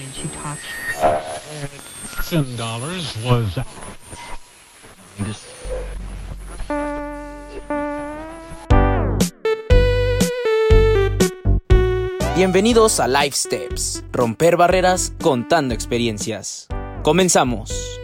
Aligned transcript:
and 0.00 0.14
she 0.14 0.28
talks. 0.28 0.62
Ten 2.28 2.56
dollars 2.56 3.16
was. 3.24 3.58
Bienvenidos 12.36 13.00
a 13.00 13.08
Life 13.08 13.34
Steps, 13.34 14.04
romper 14.12 14.56
barreras 14.56 15.14
contando 15.22 15.72
experiencias. 15.72 16.68
Comenzamos. 17.02 17.95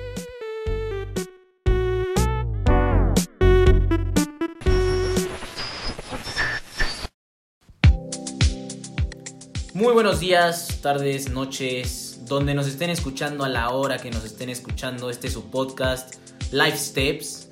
Muy 9.83 9.95
buenos 9.95 10.21
días, 10.21 10.79
tardes, 10.81 11.31
noches, 11.31 12.21
donde 12.27 12.55
nos 12.55 12.69
estén 12.69 12.89
escuchando 12.89 13.43
a 13.43 13.49
la 13.49 13.71
hora 13.71 13.99
que 13.99 14.13
nos 14.13 14.25
estén 14.25 14.49
escuchando. 14.49 15.11
Este 15.11 15.27
es 15.27 15.33
su 15.33 15.51
podcast 15.51 16.15
Life 16.53 16.77
Steps, 16.77 17.49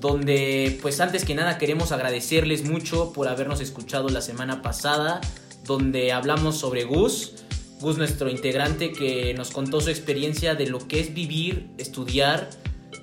donde 0.00 0.76
pues 0.82 0.98
antes 0.98 1.24
que 1.24 1.36
nada 1.36 1.56
queremos 1.56 1.92
agradecerles 1.92 2.68
mucho 2.68 3.12
por 3.12 3.28
habernos 3.28 3.60
escuchado 3.60 4.08
la 4.08 4.22
semana 4.22 4.60
pasada, 4.60 5.20
donde 5.66 6.10
hablamos 6.10 6.56
sobre 6.56 6.82
Gus. 6.82 7.44
Gus, 7.80 7.96
nuestro 7.96 8.28
integrante, 8.28 8.90
que 8.90 9.32
nos 9.34 9.52
contó 9.52 9.80
su 9.80 9.90
experiencia 9.90 10.56
de 10.56 10.66
lo 10.66 10.80
que 10.88 10.98
es 10.98 11.14
vivir, 11.14 11.70
estudiar 11.78 12.50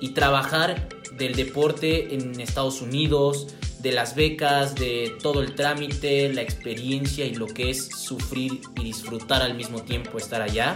y 0.02 0.10
trabajar 0.10 0.90
del 1.18 1.36
deporte 1.36 2.14
en 2.14 2.42
Estados 2.42 2.82
Unidos, 2.82 3.48
de 3.86 3.92
las 3.92 4.16
becas, 4.16 4.74
de 4.74 5.16
todo 5.22 5.44
el 5.44 5.54
trámite, 5.54 6.34
la 6.34 6.42
experiencia 6.42 7.24
y 7.24 7.36
lo 7.36 7.46
que 7.46 7.70
es 7.70 7.86
sufrir 7.88 8.60
y 8.76 8.84
disfrutar 8.84 9.44
al 9.44 9.54
mismo 9.54 9.84
tiempo 9.84 10.18
estar 10.18 10.42
allá. 10.42 10.76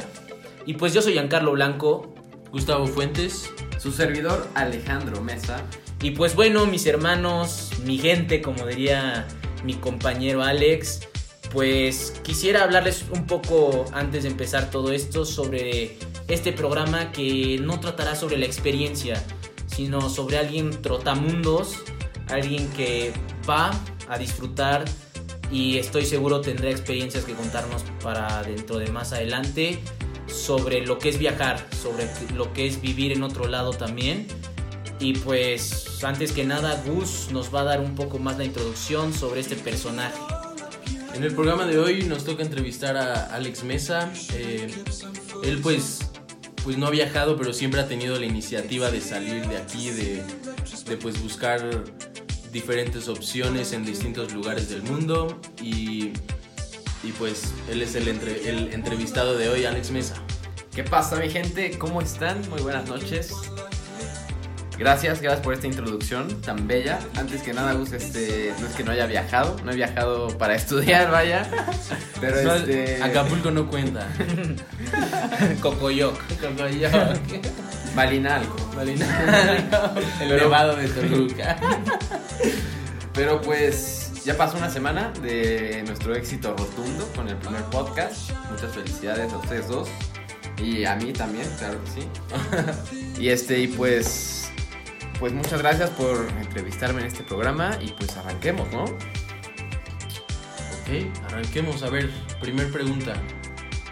Y 0.67 0.75
pues 0.75 0.93
yo 0.93 1.01
soy 1.01 1.13
Giancarlo 1.13 1.53
Blanco. 1.53 2.13
Gustavo 2.51 2.85
Fuentes. 2.85 3.49
Su 3.79 3.91
servidor 3.91 4.47
Alejandro 4.53 5.21
Mesa. 5.21 5.63
Y 6.03 6.11
pues 6.11 6.35
bueno, 6.35 6.67
mis 6.67 6.85
hermanos, 6.85 7.71
mi 7.83 7.97
gente, 7.97 8.43
como 8.43 8.67
diría 8.67 9.27
mi 9.63 9.73
compañero 9.73 10.43
Alex, 10.43 11.07
pues 11.51 12.13
quisiera 12.23 12.63
hablarles 12.63 13.05
un 13.11 13.25
poco 13.25 13.85
antes 13.91 14.21
de 14.21 14.29
empezar 14.29 14.69
todo 14.69 14.91
esto 14.91 15.25
sobre 15.25 15.97
este 16.27 16.53
programa 16.53 17.11
que 17.11 17.57
no 17.59 17.79
tratará 17.79 18.13
sobre 18.13 18.37
la 18.37 18.45
experiencia, 18.45 19.23
sino 19.65 20.11
sobre 20.11 20.37
alguien 20.37 20.69
trotamundos, 20.83 21.79
alguien 22.29 22.67
que 22.69 23.13
va 23.47 23.71
a 24.07 24.17
disfrutar 24.17 24.85
y 25.51 25.77
estoy 25.77 26.05
seguro 26.05 26.41
tendrá 26.41 26.69
experiencias 26.69 27.25
que 27.25 27.33
contarnos 27.33 27.83
para 28.03 28.43
dentro 28.43 28.77
de 28.77 28.91
más 28.91 29.13
adelante 29.13 29.79
sobre 30.27 30.85
lo 30.85 30.99
que 30.99 31.09
es 31.09 31.17
viajar, 31.17 31.65
sobre 31.81 32.07
lo 32.35 32.53
que 32.53 32.67
es 32.67 32.81
vivir 32.81 33.11
en 33.11 33.23
otro 33.23 33.47
lado 33.47 33.71
también. 33.71 34.27
Y 34.99 35.13
pues 35.13 36.03
antes 36.03 36.33
que 36.33 36.45
nada 36.45 36.83
Gus 36.85 37.29
nos 37.31 37.53
va 37.53 37.61
a 37.61 37.63
dar 37.63 37.79
un 37.79 37.95
poco 37.95 38.19
más 38.19 38.37
la 38.37 38.43
introducción 38.43 39.13
sobre 39.13 39.39
este 39.39 39.55
personaje. 39.55 40.19
En 41.15 41.23
el 41.23 41.33
programa 41.33 41.65
de 41.65 41.79
hoy 41.79 42.03
nos 42.03 42.25
toca 42.25 42.43
entrevistar 42.43 42.95
a 42.95 43.33
Alex 43.33 43.63
Mesa. 43.63 44.11
Eh, 44.33 44.69
él 45.43 45.59
pues, 45.63 45.99
pues 46.63 46.77
no 46.77 46.85
ha 46.87 46.91
viajado, 46.91 47.37
pero 47.37 47.53
siempre 47.53 47.81
ha 47.81 47.87
tenido 47.87 48.19
la 48.19 48.25
iniciativa 48.25 48.91
de 48.91 49.01
salir 49.01 49.47
de 49.47 49.57
aquí, 49.57 49.89
de, 49.89 50.23
de 50.85 50.97
pues 50.97 51.21
buscar 51.21 51.83
diferentes 52.51 53.07
opciones 53.07 53.73
en 53.73 53.85
distintos 53.85 54.33
lugares 54.33 54.69
del 54.69 54.81
mundo. 54.83 55.39
Y, 55.61 56.13
y 57.03 57.11
pues 57.17 57.53
él 57.69 57.81
es 57.81 57.95
el, 57.95 58.07
entre, 58.07 58.49
el 58.49 58.73
entrevistado 58.73 59.37
de 59.37 59.49
hoy, 59.49 59.65
Alex 59.65 59.91
Mesa. 59.91 60.15
¿Qué 60.73 60.83
pasa 60.83 61.17
mi 61.17 61.29
gente? 61.29 61.77
¿Cómo 61.77 62.01
están? 62.01 62.47
Muy 62.49 62.61
buenas 62.61 62.87
noches. 62.87 63.33
Gracias, 64.77 65.21
gracias 65.21 65.43
por 65.43 65.53
esta 65.53 65.67
introducción 65.67 66.39
tan 66.41 66.65
bella. 66.65 66.99
Antes 67.17 67.41
que 67.41 67.51
nada, 67.53 67.73
Gus, 67.73 67.91
este, 67.91 68.53
no 68.61 68.67
es 68.67 68.75
que 68.75 68.85
no 68.85 68.91
haya 68.93 69.07
viajado, 69.07 69.57
no 69.65 69.73
he 69.73 69.75
viajado 69.75 70.29
para 70.37 70.55
estudiar, 70.55 71.11
vaya. 71.11 71.45
Pero 72.21 72.41
No, 72.43 72.53
este. 72.55 73.03
Acapulco 73.03 73.51
no 73.51 73.69
cuenta. 73.69 74.07
Cocoyoc. 75.61 76.17
Malinalco. 77.99 78.55
el 80.21 80.31
elevado 80.31 80.77
de 80.77 80.87
Toluca. 80.87 81.57
Pero 83.13 83.41
pues 83.41 84.23
ya 84.23 84.37
pasó 84.37 84.57
una 84.57 84.69
semana 84.69 85.11
de 85.21 85.83
nuestro 85.85 86.15
éxito 86.15 86.55
rotundo 86.55 87.11
con 87.13 87.27
el 87.27 87.35
primer 87.35 87.61
podcast. 87.63 88.31
Muchas 88.49 88.73
felicidades 88.73 89.33
a 89.33 89.37
ustedes 89.37 89.67
dos. 89.67 89.89
Y 90.63 90.85
a 90.85 90.95
mí 90.95 91.11
también, 91.11 91.45
claro 91.57 91.77
que 91.83 91.91
sí. 91.91 92.07
y 93.21 93.27
este, 93.27 93.59
y 93.59 93.67
pues. 93.67 94.49
Pues 95.19 95.33
muchas 95.33 95.61
gracias 95.61 95.89
por 95.89 96.25
entrevistarme 96.39 97.01
en 97.01 97.07
este 97.07 97.23
programa. 97.23 97.77
Y 97.81 97.91
pues 97.91 98.15
arranquemos, 98.15 98.71
¿no? 98.71 98.85
Ok, 98.85 98.95
arranquemos. 101.25 101.83
A 101.83 101.89
ver, 101.89 102.09
primer 102.39 102.71
pregunta. 102.71 103.15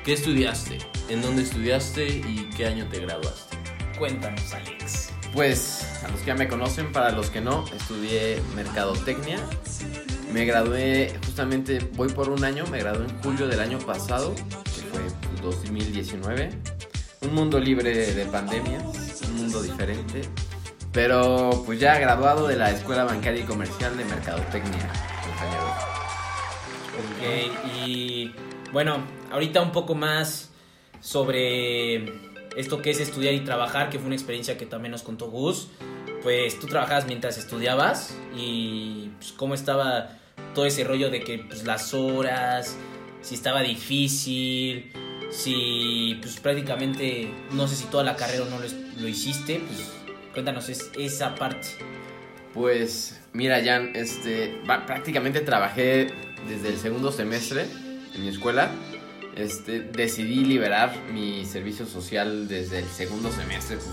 ¿Qué 0.06 0.14
estudiaste? 0.14 0.78
¿En 1.10 1.22
dónde 1.22 1.44
estudiaste 1.44 2.08
y 2.08 2.50
qué 2.56 2.68
año 2.68 2.88
te 2.88 3.02
graduaste? 3.02 3.47
Cuéntanos, 3.98 4.54
Alex. 4.54 5.12
Pues 5.34 6.02
a 6.04 6.10
los 6.10 6.20
que 6.22 6.28
ya 6.28 6.36
me 6.36 6.48
conocen, 6.48 6.92
para 6.92 7.12
los 7.12 7.30
que 7.30 7.42
no, 7.42 7.66
estudié 7.76 8.42
mercadotecnia. 8.56 9.40
Me 10.32 10.46
gradué 10.46 11.14
justamente, 11.26 11.80
voy 11.96 12.10
por 12.10 12.30
un 12.30 12.44
año, 12.44 12.66
me 12.68 12.80
gradué 12.80 13.06
en 13.06 13.22
julio 13.22 13.48
del 13.48 13.60
año 13.60 13.80
pasado, 13.80 14.36
que 14.36 14.82
fue 14.92 15.02
pues, 15.42 15.42
2019. 15.42 16.50
Un 17.22 17.34
mundo 17.34 17.60
libre 17.60 18.14
de 18.14 18.26
pandemias, 18.26 18.84
un 19.28 19.36
mundo 19.36 19.62
diferente. 19.64 20.22
Pero 20.92 21.64
pues 21.66 21.80
ya 21.80 21.98
graduado 22.00 22.48
de 22.48 22.56
la 22.56 22.72
Escuela 22.72 23.04
Bancaria 23.04 23.42
y 23.42 23.46
Comercial 23.46 23.98
de 23.98 24.06
Mercadotecnia, 24.06 24.92
compañero. 25.24 25.68
Ok, 26.98 27.86
y 27.86 28.32
bueno, 28.72 29.04
ahorita 29.32 29.62
un 29.62 29.72
poco 29.72 29.96
más 29.96 30.50
sobre 31.00 32.37
esto 32.58 32.82
que 32.82 32.90
es 32.90 33.00
estudiar 33.00 33.36
y 33.36 33.42
trabajar, 33.42 33.90
que 33.90 34.00
fue 34.00 34.08
una 34.08 34.16
experiencia 34.16 34.58
que 34.58 34.66
también 34.66 34.92
nos 34.92 35.04
contó 35.04 35.30
Gus. 35.30 35.68
Pues 36.24 36.60
tú 36.60 36.66
trabajabas 36.66 37.06
mientras 37.06 37.38
estudiabas 37.38 38.18
y 38.36 39.12
pues, 39.20 39.32
cómo 39.32 39.54
estaba 39.54 40.18
todo 40.56 40.66
ese 40.66 40.84
rollo 40.84 41.12
de 41.12 41.22
que 41.22 41.38
pues, 41.38 41.64
las 41.66 41.94
horas, 41.94 42.76
si 43.22 43.36
estaba 43.36 43.62
difícil, 43.62 44.92
si 45.30 46.18
pues 46.20 46.40
prácticamente, 46.40 47.32
no 47.52 47.68
sé 47.68 47.76
si 47.76 47.86
toda 47.86 48.04
la 48.04 48.16
carrera 48.16 48.46
no 48.50 48.58
lo, 48.60 48.68
lo 49.02 49.08
hiciste, 49.08 49.62
pues 49.68 49.92
cuéntanos 50.34 50.68
es, 50.70 50.92
esa 50.98 51.36
parte. 51.36 51.68
Pues 52.56 53.22
mira, 53.34 53.64
Jan, 53.64 53.92
este, 53.96 54.60
prácticamente 54.66 55.42
trabajé 55.42 56.08
desde 56.50 56.70
el 56.70 56.78
segundo 56.78 57.12
semestre 57.12 57.68
en 58.16 58.22
mi 58.22 58.30
escuela. 58.30 58.72
Este, 59.38 59.82
decidí 59.82 60.44
liberar 60.44 60.96
mi 61.14 61.46
servicio 61.46 61.86
social 61.86 62.48
desde 62.48 62.80
el 62.80 62.88
segundo 62.88 63.32
semestre. 63.32 63.78
Pues, 63.78 63.90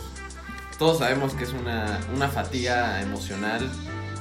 todos 0.79 0.99
sabemos 0.99 1.35
que 1.35 1.45
es 1.45 1.53
una, 1.53 2.01
una 2.17 2.29
fatiga 2.29 3.03
emocional 3.03 3.69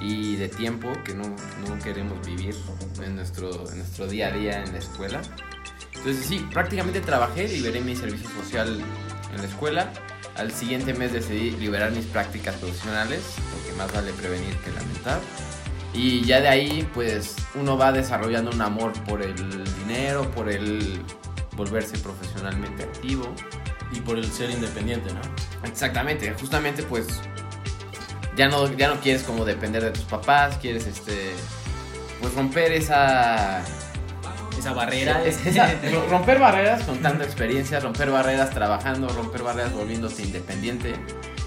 y 0.02 0.36
de 0.36 0.50
tiempo 0.50 0.92
que 1.06 1.14
no, 1.14 1.24
no 1.24 1.80
queremos 1.82 2.26
vivir 2.28 2.54
en 3.04 3.16
nuestro, 3.16 3.70
en 3.72 3.78
nuestro 3.78 4.08
día 4.08 4.28
a 4.28 4.32
día 4.32 4.64
en 4.64 4.74
la 4.74 4.80
escuela. 4.80 5.22
Entonces 5.96 6.26
sí, 6.26 6.46
prácticamente 6.52 7.00
trabajé, 7.00 7.48
liberé 7.48 7.80
mi 7.80 7.96
servicio 7.96 8.30
social 8.42 8.82
en 9.32 9.38
la 9.38 9.48
escuela. 9.48 9.94
Al 10.36 10.52
siguiente 10.52 10.94
mes 10.94 11.14
decidí 11.14 11.52
liberar 11.52 11.92
mis 11.92 12.06
prácticas 12.06 12.56
profesionales, 12.56 13.22
porque 13.54 13.78
más 13.78 13.94
vale 13.94 14.12
prevenir 14.12 14.58
que 14.58 14.72
lamentar. 14.72 15.22
Y 15.94 16.24
ya 16.26 16.42
de 16.42 16.48
ahí, 16.48 16.90
pues 16.94 17.36
uno 17.56 17.78
va 17.78 17.92
desarrollando 17.92 18.50
un 18.52 18.62
amor 18.62 18.94
por 19.04 19.22
el 19.22 19.36
dinero, 19.86 20.30
por 20.32 20.50
el 20.50 21.02
volverse 21.56 21.98
profesionalmente 22.00 22.84
activo. 22.84 23.34
Y 23.92 24.00
por 24.02 24.18
el 24.18 24.32
ser 24.32 24.50
independiente, 24.50 25.14
¿no? 25.14 25.22
Exactamente, 25.70 26.34
justamente 26.40 26.82
pues 26.82 27.06
ya 28.36 28.48
no, 28.48 28.68
ya 28.76 28.88
no 28.88 29.00
quieres 29.00 29.22
como 29.22 29.46
depender 29.46 29.84
de 29.84 29.92
tus 29.92 30.04
papás, 30.06 30.58
quieres 30.60 30.88
este 30.88 31.34
pues 32.20 32.34
romper 32.34 32.72
esa 32.72 33.62
Esa 34.58 34.74
barrera. 34.74 35.24
es- 35.24 35.46
esa- 35.46 35.72
ro- 35.92 36.08
romper 36.10 36.40
barreras 36.40 36.82
con 36.86 36.98
tanta 37.04 37.24
experiencia, 37.24 37.80
romper 37.82 38.10
barreras 38.10 38.50
trabajando, 38.50 39.10
romper 39.10 39.44
barreras 39.44 39.74
volviéndose 39.74 40.24
independiente. 40.24 40.96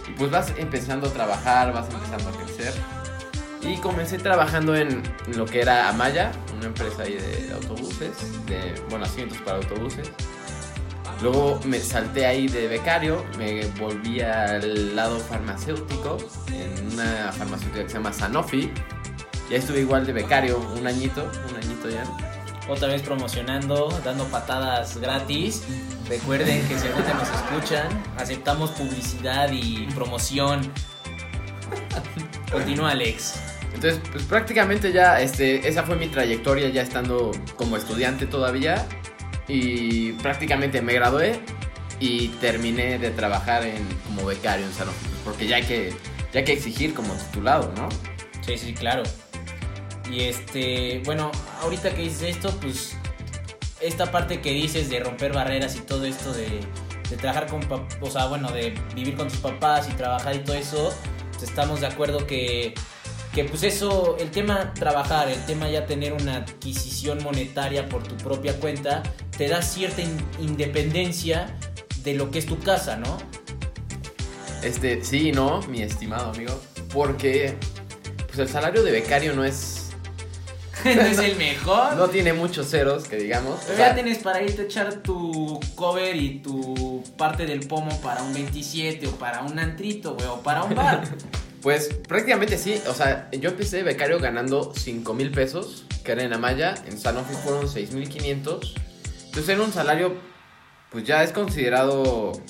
Y 0.08 0.12
pues 0.12 0.31
vas 0.31 0.52
empezando 0.56 1.08
a 1.08 1.12
trabajar, 1.12 1.72
vas 1.72 1.88
empezando 1.92 2.28
a 2.28 2.44
crecer. 2.44 2.72
Y 3.66 3.78
comencé 3.78 4.18
trabajando 4.18 4.76
en 4.76 5.02
lo 5.34 5.44
que 5.44 5.60
era 5.60 5.88
Amaya, 5.88 6.30
una 6.56 6.66
empresa 6.66 7.02
ahí 7.02 7.14
de, 7.14 7.52
autobuses, 7.52 8.46
de, 8.46 8.80
bueno, 8.88 9.04
asientos 9.04 9.38
para 9.38 9.56
autobuses. 9.56 10.08
Luego 11.20 11.58
me 11.64 11.80
salté 11.80 12.26
ahí 12.26 12.46
de 12.46 12.68
becario, 12.68 13.24
me 13.38 13.66
volví 13.80 14.20
al 14.20 14.94
lado 14.94 15.18
farmacéutico, 15.18 16.18
en 16.52 16.92
una 16.92 17.32
farmacéutica 17.32 17.82
que 17.82 17.88
se 17.88 17.94
llama 17.94 18.12
Sanofi. 18.12 18.70
Y 19.50 19.54
ahí 19.54 19.58
estuve 19.58 19.80
igual 19.80 20.06
de 20.06 20.12
becario, 20.12 20.58
un 20.58 20.86
añito, 20.86 21.28
un 21.48 21.56
añito 21.56 21.88
ya. 21.88 22.04
Otra 22.68 22.88
vez 22.88 23.02
promocionando, 23.02 23.88
dando 24.04 24.24
patadas 24.26 24.96
gratis. 24.98 25.64
Recuerden 26.08 26.66
que 26.68 26.78
si 26.78 26.86
ahorita 26.86 27.14
nos 27.14 27.28
escuchan, 27.30 28.04
aceptamos 28.16 28.70
publicidad 28.72 29.50
y 29.52 29.86
promoción. 29.94 30.60
Continúa, 32.52 32.90
Alex. 32.90 33.56
Entonces, 33.76 34.00
pues 34.11 34.25
prácticamente 34.25 34.90
ya, 34.90 35.20
este, 35.20 35.69
esa 35.69 35.82
fue 35.82 35.96
mi 35.96 36.06
trayectoria 36.06 36.70
ya 36.70 36.81
estando 36.81 37.31
como 37.56 37.76
estudiante 37.76 38.26
todavía. 38.26 38.87
Y 39.49 40.12
prácticamente 40.12 40.81
me 40.81 40.94
gradué 40.94 41.38
y 42.00 42.28
terminé 42.40 42.99
de 42.99 43.11
trabajar 43.11 43.64
en, 43.64 43.87
como 44.06 44.25
becario 44.25 44.64
en 44.64 44.73
Sanofi. 44.73 45.06
Porque 45.25 45.46
ya 45.46 45.56
hay 45.56 45.64
que, 45.64 45.93
ya 46.32 46.43
que 46.43 46.55
exigir 46.55 46.94
como 46.94 47.12
titulado, 47.14 47.70
¿no? 47.76 47.90
Sí, 48.46 48.56
sí, 48.56 48.73
claro. 48.73 49.02
Y 50.11 50.23
este, 50.23 51.02
bueno, 51.05 51.31
ahorita 51.61 51.90
que 51.90 52.00
dices 52.00 52.37
esto, 52.37 52.58
pues 52.62 52.96
esta 53.82 54.11
parte 54.11 54.40
que 54.40 54.52
dices 54.52 54.88
de 54.88 55.00
romper 55.00 55.34
barreras 55.34 55.76
y 55.76 55.81
todo 55.81 56.06
esto 56.06 56.32
de, 56.32 56.61
de 57.11 57.17
trabajar 57.19 57.46
con, 57.46 57.61
o 58.00 58.11
sea, 58.11 58.25
bueno, 58.25 58.50
de 58.52 58.73
vivir 58.94 59.17
con 59.17 59.28
tus 59.28 59.38
papás 59.40 59.87
y 59.90 59.93
trabajar 59.93 60.34
y 60.34 60.38
todo 60.38 60.56
eso, 60.56 60.94
pues, 61.32 61.43
estamos 61.43 61.82
de 61.82 61.88
acuerdo 61.88 62.26
que, 62.26 62.73
que 63.37 63.44
pues 63.44 63.62
eso, 63.65 64.17
el 64.19 64.31
tema 64.31 64.73
trabajar, 64.73 65.29
el 65.29 65.44
tema 65.44 65.69
ya 65.69 65.85
tener 65.85 66.15
una 66.15 66.37
adquisición 66.37 67.23
monetaria 67.23 67.87
por 67.87 68.03
tu 68.03 68.17
propia 68.17 68.59
cuenta, 68.59 69.03
te 69.37 69.47
da 69.47 69.61
cierta 69.61 70.00
in- 70.00 70.25
independencia 70.41 71.55
de 72.03 72.15
lo 72.15 72.31
que 72.31 72.38
es 72.38 72.47
tu 72.47 72.59
casa, 72.59 72.97
¿no? 72.97 73.19
Este, 74.62 75.05
sí 75.05 75.33
no, 75.33 75.61
mi 75.69 75.83
estimado 75.83 76.31
amigo. 76.31 76.59
Porque, 76.94 77.56
pues 78.27 78.38
el 78.38 78.49
salario 78.49 78.83
de 78.83 78.91
becario 78.91 79.35
no 79.35 79.44
es. 79.44 79.91
no 80.87 81.03
es 81.03 81.19
el 81.19 81.37
mejor. 81.37 81.94
No 81.94 82.09
tiene 82.09 82.33
muchos 82.33 82.71
ceros, 82.71 83.05
que 83.06 83.17
digamos. 83.17 83.56
O 83.56 83.67
Pero 83.67 83.77
sea, 83.77 83.88
ya 83.91 83.94
tienes 83.94 84.17
para 84.19 84.41
irte 84.43 84.62
a 84.62 84.65
echar 84.65 85.03
tu 85.03 85.61
cover 85.75 86.17
y 86.17 86.38
tu 86.41 87.05
parte 87.19 87.44
del 87.44 87.69
pomo 87.69 88.00
para 88.00 88.23
un 88.23 88.33
27 88.33 89.06
o 89.06 89.11
para 89.12 89.43
un 89.43 89.59
antrito, 89.59 90.15
güey, 90.15 90.27
o 90.27 90.41
para 90.41 90.65
un 90.65 90.75
bar. 90.75 91.05
Pues 91.66 91.88
prácticamente 92.06 92.58
sí. 92.58 92.80
O 92.88 92.94
sea, 92.94 93.28
yo 93.32 93.50
empecé 93.50 93.78
de 93.78 93.82
becario 93.82 94.20
ganando 94.20 94.72
5 94.72 95.14
mil 95.14 95.32
pesos, 95.32 95.84
que 96.04 96.12
era 96.12 96.22
en 96.22 96.32
Amaya. 96.32 96.76
En 96.86 96.96
Sanofi 96.96 97.34
fueron 97.34 97.68
6 97.68 97.90
mil 97.90 98.08
500. 98.08 98.72
Entonces 99.24 99.48
era 99.48 99.60
un 99.64 99.72
salario, 99.72 100.14
pues 100.92 101.02
ya 101.02 101.24
es 101.24 101.32
considerado 101.32 102.40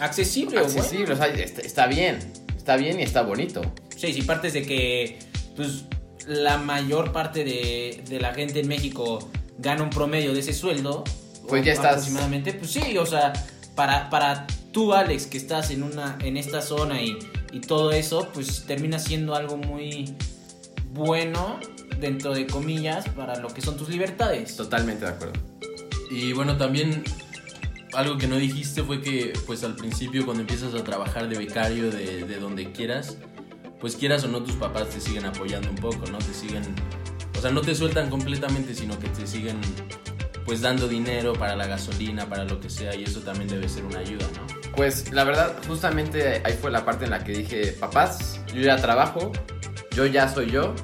Accesible, 0.00 0.58
accesible. 0.58 1.12
O 1.12 1.16
sea, 1.16 1.28
está, 1.28 1.60
está 1.60 1.86
bien. 1.86 2.18
Está 2.56 2.74
bien 2.76 2.98
y 2.98 3.04
está 3.04 3.22
bonito. 3.22 3.62
Sí, 3.96 4.12
si 4.12 4.22
partes 4.22 4.54
de 4.54 4.62
que, 4.62 5.20
pues, 5.54 5.84
la 6.26 6.58
mayor 6.58 7.12
parte 7.12 7.44
de, 7.44 8.02
de 8.08 8.18
la 8.18 8.34
gente 8.34 8.58
en 8.58 8.66
México 8.66 9.30
gana 9.58 9.84
un 9.84 9.90
promedio 9.90 10.32
de 10.34 10.40
ese 10.40 10.52
sueldo. 10.52 11.04
Pues 11.48 11.64
ya 11.64 11.74
estás- 11.74 11.92
Aproximadamente, 11.98 12.54
pues 12.54 12.72
sí, 12.72 12.98
o 12.98 13.06
sea, 13.06 13.32
para, 13.80 14.10
para 14.10 14.46
tú, 14.72 14.92
Alex, 14.92 15.24
que 15.24 15.38
estás 15.38 15.70
en, 15.70 15.82
una, 15.82 16.18
en 16.20 16.36
esta 16.36 16.60
zona 16.60 17.00
y, 17.00 17.18
y 17.50 17.60
todo 17.60 17.92
eso, 17.92 18.28
pues 18.34 18.66
termina 18.66 18.98
siendo 18.98 19.34
algo 19.34 19.56
muy 19.56 20.14
bueno, 20.92 21.58
dentro 21.98 22.34
de 22.34 22.46
comillas, 22.46 23.08
para 23.16 23.36
lo 23.36 23.48
que 23.48 23.62
son 23.62 23.78
tus 23.78 23.88
libertades. 23.88 24.54
Totalmente 24.54 25.06
de 25.06 25.12
acuerdo. 25.12 25.40
Y 26.10 26.34
bueno, 26.34 26.58
también 26.58 27.04
algo 27.94 28.18
que 28.18 28.26
no 28.26 28.36
dijiste 28.36 28.82
fue 28.82 29.00
que 29.00 29.32
pues 29.46 29.64
al 29.64 29.76
principio 29.76 30.26
cuando 30.26 30.42
empiezas 30.42 30.74
a 30.74 30.84
trabajar 30.84 31.30
de 31.30 31.38
becario 31.38 31.90
de, 31.90 32.26
de 32.26 32.38
donde 32.38 32.72
quieras, 32.72 33.16
pues 33.80 33.96
quieras 33.96 34.24
o 34.24 34.28
no 34.28 34.42
tus 34.42 34.56
papás 34.56 34.90
te 34.90 35.00
siguen 35.00 35.24
apoyando 35.24 35.70
un 35.70 35.76
poco, 35.76 36.04
¿no? 36.12 36.18
Te 36.18 36.34
siguen, 36.34 36.64
o 37.34 37.40
sea, 37.40 37.50
no 37.50 37.62
te 37.62 37.74
sueltan 37.74 38.10
completamente, 38.10 38.74
sino 38.74 38.98
que 38.98 39.08
te 39.08 39.26
siguen 39.26 39.58
pues 40.50 40.62
dando 40.62 40.88
dinero 40.88 41.32
para 41.34 41.54
la 41.54 41.64
gasolina, 41.68 42.28
para 42.28 42.42
lo 42.42 42.58
que 42.58 42.68
sea, 42.68 42.92
y 42.96 43.04
eso 43.04 43.20
también 43.20 43.46
debe 43.46 43.68
ser 43.68 43.84
una 43.84 44.00
ayuda, 44.00 44.26
¿no? 44.34 44.72
Pues 44.74 45.12
la 45.12 45.22
verdad, 45.22 45.54
justamente 45.68 46.42
ahí 46.44 46.58
fue 46.60 46.72
la 46.72 46.84
parte 46.84 47.04
en 47.04 47.12
la 47.12 47.22
que 47.22 47.30
dije, 47.30 47.68
papás, 47.78 48.40
yo 48.52 48.60
ya 48.60 48.74
trabajo, 48.74 49.30
yo 49.92 50.06
ya 50.06 50.28
soy 50.28 50.50
yo. 50.50 50.74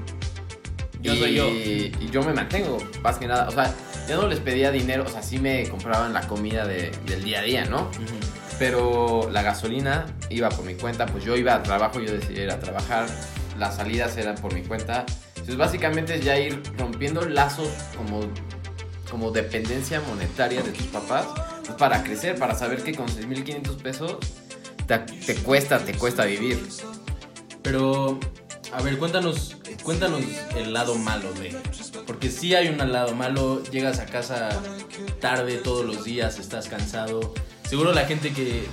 Yo 1.00 1.14
y, 1.14 1.18
soy 1.18 1.34
yo. 1.34 1.48
Y 1.48 2.10
yo 2.12 2.22
me 2.22 2.32
mantengo, 2.32 2.78
más 3.02 3.18
que 3.18 3.26
nada. 3.26 3.48
O 3.48 3.50
sea, 3.50 3.74
ya 4.08 4.14
no 4.14 4.28
les 4.28 4.38
pedía 4.38 4.70
dinero, 4.70 5.02
o 5.04 5.08
sea, 5.08 5.20
sí 5.20 5.40
me 5.40 5.68
compraban 5.68 6.12
la 6.12 6.28
comida 6.28 6.64
de- 6.64 6.92
del 7.04 7.24
día 7.24 7.40
a 7.40 7.42
día, 7.42 7.64
¿no? 7.64 7.90
Pero 8.60 9.28
la 9.32 9.42
gasolina 9.42 10.06
iba 10.30 10.48
por 10.48 10.64
mi 10.64 10.74
cuenta, 10.76 11.06
pues 11.06 11.24
yo 11.24 11.34
iba 11.34 11.54
a 11.56 11.62
trabajo, 11.64 11.98
yo 11.98 12.12
decidí 12.12 12.42
ir 12.42 12.52
a 12.52 12.60
trabajar, 12.60 13.08
las 13.58 13.74
salidas 13.78 14.16
eran 14.16 14.36
por 14.36 14.54
mi 14.54 14.62
cuenta. 14.62 15.04
Entonces 15.30 15.56
básicamente 15.56 16.14
es 16.14 16.24
ya 16.24 16.38
ir 16.38 16.62
rompiendo 16.78 17.22
lazos 17.28 17.68
como, 17.96 18.20
como 19.10 19.30
dependencia 19.30 20.00
monetaria 20.00 20.62
de 20.62 20.72
tus 20.72 20.86
papás 20.86 21.26
pues, 21.64 21.76
para 21.78 22.02
crecer, 22.02 22.38
para 22.38 22.54
saber 22.54 22.82
que 22.82 22.94
con 22.94 23.06
6.500 23.06 23.76
pesos 23.76 24.16
te, 24.86 24.98
te 24.98 25.34
cuesta, 25.36 25.78
te 25.78 25.94
cuesta 25.94 26.24
vivir. 26.24 26.66
Pero, 27.62 28.18
a 28.72 28.82
ver, 28.82 28.98
cuéntanos, 28.98 29.56
cuéntanos 29.82 30.22
el 30.56 30.72
lado 30.72 30.96
malo 30.96 31.32
de. 31.34 31.56
Porque 32.06 32.30
sí 32.30 32.54
hay 32.54 32.68
un 32.68 32.78
lado 32.92 33.14
malo, 33.14 33.62
llegas 33.64 33.98
a 33.98 34.06
casa 34.06 34.48
tarde 35.20 35.56
todos 35.56 35.84
los 35.84 36.04
días, 36.04 36.38
estás 36.38 36.68
cansado. 36.68 37.34
Seguro 37.68 37.92
la 37.92 38.06
gente 38.06 38.32
que, 38.32 38.64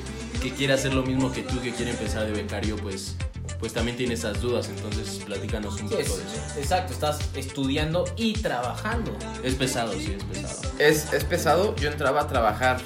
que 0.41 0.51
quiere 0.51 0.73
hacer 0.73 0.93
lo 0.93 1.03
mismo 1.03 1.31
que 1.31 1.41
tú, 1.41 1.59
que 1.61 1.71
quiere 1.71 1.91
empezar 1.91 2.25
de 2.25 2.31
becario, 2.31 2.75
pues, 2.75 3.15
pues 3.63 3.71
también 3.71 3.95
tiene 3.95 4.15
esas 4.15 4.41
dudas. 4.41 4.67
Entonces, 4.67 5.23
platícanos 5.25 5.75
un 5.79 5.87
Sí, 5.87 5.95
poco 5.95 5.99
es- 6.01 6.07
de 6.17 6.23
eso. 6.23 6.59
exacto, 6.59 6.91
estás 6.91 7.17
estudiando 7.33 8.03
y 8.17 8.33
trabajando. 8.33 9.17
Es 9.41 9.55
pesado, 9.55 9.93
sí, 9.93 10.17
es 10.17 10.23
pesado. 10.25 10.61
Es, 10.79 11.13
es 11.13 11.23
pesado, 11.23 11.73
yo 11.77 11.89
entraba 11.89 12.23
a 12.23 12.27
trabajar, 12.27 12.81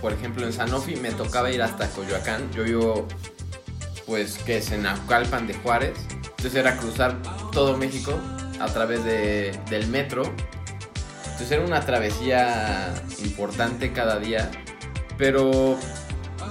por 0.00 0.14
ejemplo, 0.14 0.46
en 0.46 0.54
Sanofi, 0.54 0.96
me 0.96 1.10
tocaba 1.12 1.50
ir 1.50 1.60
hasta 1.60 1.90
Coyoacán, 1.90 2.50
yo 2.52 2.64
vivo, 2.64 3.06
pues, 4.06 4.38
que 4.38 4.56
es 4.56 4.70
en 4.70 4.84
Naucalpan 4.84 5.46
de 5.46 5.52
Juárez, 5.52 5.92
entonces 6.22 6.54
era 6.54 6.78
cruzar 6.78 7.20
todo 7.52 7.76
México 7.76 8.18
a 8.60 8.66
través 8.68 9.04
de, 9.04 9.52
del 9.68 9.88
metro, 9.88 10.22
entonces 11.24 11.50
era 11.52 11.66
una 11.66 11.82
travesía 11.84 12.94
importante 13.22 13.92
cada 13.92 14.18
día, 14.18 14.50
pero, 15.18 15.76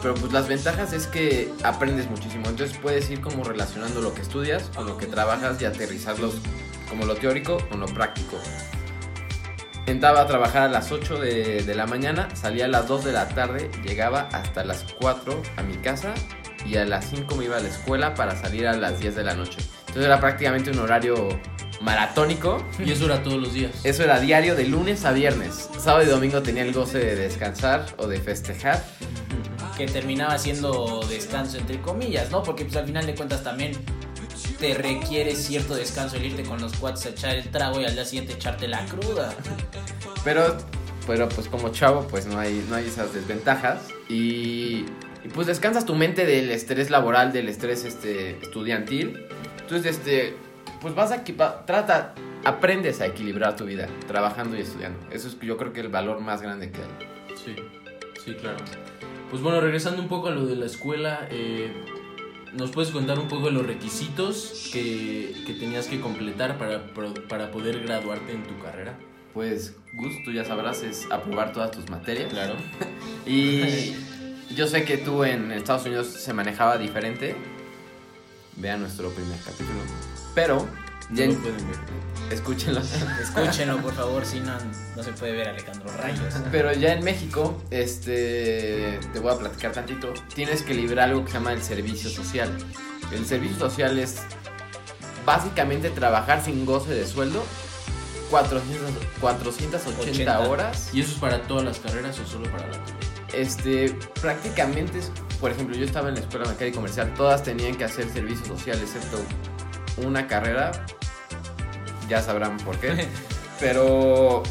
pero 0.04 0.16
pues 0.16 0.34
las 0.34 0.50
ventajas 0.50 0.92
es 0.92 1.08
que 1.08 1.50
aprendes 1.64 2.10
muchísimo, 2.10 2.50
entonces 2.50 2.78
puedes 2.78 3.10
ir 3.10 3.22
como 3.22 3.46
relacionando 3.46 4.02
lo 4.02 4.14
que 4.14 4.22
estudias 4.22 4.64
con 4.76 4.86
lo 4.86 4.98
que 4.98 5.08
trabajas 5.08 5.62
y 5.62 5.66
aterrizarlos 5.66 6.36
como 6.90 7.06
lo 7.06 7.16
teórico 7.16 7.58
con 7.70 7.80
lo 7.80 7.86
práctico. 7.86 8.38
Entraba 9.86 10.22
a 10.22 10.27
trabajar 10.27 10.63
a 10.63 10.68
las 10.68 10.92
8 10.92 11.20
de, 11.20 11.63
de 11.63 11.75
la 11.75 11.88
mañana, 11.88 12.27
salía 12.36 12.66
a 12.66 12.68
las 12.68 12.88
2 12.88 13.06
de 13.06 13.12
la 13.13 13.30
tarde, 13.30 13.72
llegaba 13.84 14.27
hasta 14.34 14.66
las 14.66 14.86
4 15.00 15.42
a 15.56 15.63
mi 15.63 15.77
casa 15.77 16.13
y 16.66 16.75
a 16.75 16.86
las 16.86 17.10
5 17.10 17.36
me 17.36 17.46
iba 17.46 17.58
a 17.58 17.60
la 17.62 17.70
escuela 17.70 18.13
para 18.13 18.36
salir 18.36 18.68
a 18.68 18.74
las 18.74 19.00
10 19.00 19.16
de 19.16 19.24
la 19.24 19.36
noche. 19.36 19.60
Entonces 19.80 20.06
era 20.06 20.20
prácticamente 20.20 20.72
un 20.72 20.80
horario 20.80 21.30
maratónico. 21.82 22.66
Y 22.80 22.92
eso 22.92 23.06
era 23.06 23.22
todos 23.22 23.42
los 23.42 23.54
días. 23.54 23.72
Eso 23.84 24.04
era 24.04 24.20
diario 24.20 24.56
de 24.56 24.66
lunes 24.66 25.06
a 25.06 25.12
viernes. 25.12 25.70
Sábado 25.77 26.04
y 26.04 26.08
domingo 26.08 26.42
tenía 26.42 26.63
el 26.63 26.74
goce 26.74 27.00
de 27.00 27.16
descansar 27.16 27.86
o 27.98 28.08
de 28.08 28.20
festejar. 28.20 28.84
Que 29.77 29.86
terminaba 29.88 30.38
siendo 30.38 31.01
descanso 31.10 31.58
entre 31.58 31.82
comillas, 31.82 32.30
¿no? 32.32 32.44
Porque 32.44 32.65
pues 32.65 32.75
al 32.77 32.86
final 32.86 33.06
de 33.06 33.15
cuentas 33.15 33.44
también 33.44 33.74
te 34.60 34.74
requiere 34.74 35.36
cierto 35.36 35.75
descanso 35.75 36.15
el 36.18 36.25
irte 36.25 36.44
con 36.44 36.62
los 36.62 36.74
cuates 36.75 37.06
a 37.06 37.10
echar 37.10 37.36
el 37.36 37.50
trago 37.50 37.82
y 37.82 37.86
al 37.86 37.94
día 37.94 38.06
siguiente 38.06 38.34
echarte 38.34 38.68
la 38.68 38.86
cruda. 38.86 39.34
Pero, 40.24 40.58
pero 41.08 41.27
pues 41.30 41.48
como 41.48 41.70
chavo, 41.70 42.08
pues 42.08 42.25
no 42.25 42.39
hay, 42.39 42.65
no 42.70 42.75
hay 42.75 42.88
esas 42.88 43.13
desventajas. 43.13 43.80
Y, 44.10 44.86
y, 45.24 45.30
pues 45.34 45.48
descansas 45.48 45.86
tu 45.86 45.96
mente 45.96 46.25
del 46.25 46.51
estrés 46.51 46.89
laboral, 46.89 47.34
del 47.34 47.50
estrés 47.50 47.84
este, 47.84 48.38
estudiantil. 48.42 49.25
Entonces, 49.62 49.98
este, 49.98 50.36
pues 50.82 50.94
vas 50.96 51.12
a 51.12 51.18
equipa- 51.18 51.65
trata, 51.65 52.13
aprendes 52.46 53.01
a 53.01 53.06
equilibrar 53.08 53.56
tu 53.56 53.65
vida, 53.65 53.88
trabajando 54.08 54.58
y 54.58 54.62
estudiando. 54.62 55.00
Eso 55.12 55.27
es 55.27 55.39
yo 55.39 55.58
creo 55.58 55.74
que 55.74 55.80
el 55.82 55.89
valor 55.89 56.20
más 56.22 56.42
grande 56.42 56.72
que 56.72 56.80
hay. 56.80 57.36
Sí, 57.44 57.56
sí, 58.24 58.34
claro. 58.36 58.58
Pues 59.34 59.42
bueno, 59.42 59.62
regresando 59.62 60.00
un 60.00 60.08
poco 60.08 60.28
a 60.28 60.32
lo 60.32 60.46
de 60.46 60.56
la 60.56 60.68
escuela, 60.68 61.28
eh, 61.32 61.74
¿nos 62.54 62.70
puedes 62.70 62.92
contar 62.92 63.18
un 63.18 63.28
poco 63.28 63.48
de 63.48 63.54
los 63.54 63.66
requisitos 63.66 64.70
que, 64.72 65.34
que 65.48 65.56
tenías 65.56 65.88
que 65.88 66.00
completar 66.00 66.60
para, 66.60 66.94
para 67.28 67.50
poder 67.50 67.80
graduarte 67.82 68.32
en 68.32 68.44
tu 68.44 68.60
carrera? 68.60 68.96
Pues, 69.34 69.75
Gus, 69.94 70.24
tú 70.24 70.32
ya 70.32 70.46
sabrás, 70.46 70.84
es 70.84 71.08
aprobar 71.10 71.52
todas 71.52 71.72
tus 71.72 71.90
materias. 71.90 72.32
Claro. 72.32 72.54
Y 73.25 73.96
yo 74.56 74.68
sé 74.68 74.86
que 74.86 74.98
tú 74.98 75.24
en 75.24 75.52
Estados 75.52 75.88
Unidos 75.88 76.06
se 76.10 76.32
manejaba 76.32 76.78
diferente. 76.78 77.36
Vean 78.58 78.82
nuestro 78.82 79.10
primer 79.10 79.40
capítulo. 79.40 79.80
Pero, 80.36 80.68
No 81.10 81.15
ya 81.17 81.25
lo 81.25 81.31
en- 81.33 81.38
pueden 81.41 81.67
ver. 81.67 81.77
escúchenlo. 82.31 82.81
Escúchenlo, 83.22 83.77
por 83.81 83.93
favor, 83.93 84.25
si 84.25 84.39
no, 84.39 84.53
no 84.95 85.03
se 85.03 85.12
puede 85.13 85.33
ver 85.33 85.48
a 85.50 85.51
Alejandro 85.51 85.91
Rayos. 85.98 86.33
Pero 86.51 86.72
ya 86.74 86.93
en 86.93 87.03
México, 87.03 87.62
este, 87.69 89.00
te 89.13 89.19
voy 89.19 89.33
a 89.33 89.38
platicar 89.38 89.72
tantito. 89.72 90.13
Tienes 90.33 90.62
que 90.63 90.74
librar 90.74 91.10
algo 91.10 91.24
que 91.25 91.31
se 91.31 91.38
llama 91.38 91.53
el 91.53 91.62
servicio 91.62 92.10
social. 92.10 92.50
El 93.12 93.25
servicio 93.25 93.57
social 93.57 93.98
es 94.00 94.17
básicamente 95.25 95.89
trabajar 95.89 96.43
sin 96.43 96.65
goce 96.65 96.91
de 96.93 97.05
sueldo 97.07 97.43
400, 98.29 98.91
480 99.22 99.77
80. 100.12 100.39
horas. 100.50 100.89
¿Y 100.93 101.01
eso 101.01 101.12
es 101.13 101.17
para 101.19 101.41
todas 101.43 101.63
las 101.63 101.77
carreras 101.79 102.17
o 102.19 102.25
solo 102.25 102.50
para 102.51 102.65
la 102.67 102.74
tuya? 102.74 102.98
Este, 103.33 103.95
prácticamente, 104.22 105.00
es- 105.00 105.12
por 105.39 105.51
ejemplo, 105.51 105.75
yo 105.75 105.86
estaba 105.86 106.10
en 106.10 106.15
la 106.15 106.22
escuela 106.22 106.45
mecánica 106.45 106.67
y 106.67 106.72
comercial, 106.72 107.13
todas 107.15 107.43
tenían 107.43 107.75
que 107.75 107.83
hacer 107.83 108.10
servicio 108.12 108.45
social, 108.45 108.79
excepto 108.81 109.17
una 109.98 110.28
carrera, 110.28 110.72
ya 112.08 112.22
sabrán 112.22 112.58
por 112.58 112.78
qué, 112.80 113.08
pero 113.60 114.44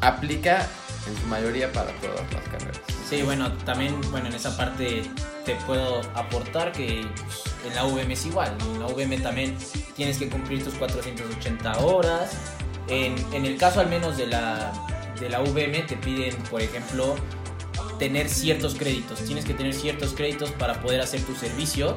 aplica 0.00 0.66
en 1.06 1.16
su 1.20 1.26
mayoría 1.26 1.72
para 1.72 1.90
todas 2.00 2.32
las 2.32 2.42
carreras. 2.44 2.80
Sí, 3.08 3.22
bueno, 3.22 3.52
también, 3.64 4.00
bueno, 4.10 4.28
en 4.28 4.34
esa 4.34 4.56
parte 4.56 5.02
te 5.44 5.54
puedo 5.66 6.00
aportar 6.14 6.72
que 6.72 7.06
pues, 7.16 7.42
en 7.66 7.74
la 7.74 7.84
VM 7.84 8.12
es 8.12 8.24
igual. 8.26 8.56
En 8.74 8.80
la 8.80 8.86
VM 8.86 9.18
también 9.18 9.56
tienes 9.94 10.18
que 10.18 10.28
cumplir 10.28 10.64
tus 10.64 10.74
480 10.74 11.78
horas. 11.80 12.32
En, 12.88 13.14
en 13.32 13.44
el 13.44 13.56
caso 13.58 13.80
al 13.80 13.88
menos 13.88 14.16
de 14.16 14.26
la, 14.26 14.72
de 15.20 15.28
la 15.28 15.40
VM 15.40 15.82
te 15.82 15.96
piden, 15.96 16.34
por 16.50 16.62
ejemplo, 16.62 17.14
tener 17.98 18.28
ciertos 18.28 18.74
créditos. 18.74 19.20
Tienes 19.20 19.44
que 19.44 19.54
tener 19.54 19.74
ciertos 19.74 20.14
créditos 20.14 20.50
para 20.52 20.80
poder 20.80 21.00
hacer 21.00 21.20
tu 21.22 21.34
servicio. 21.34 21.96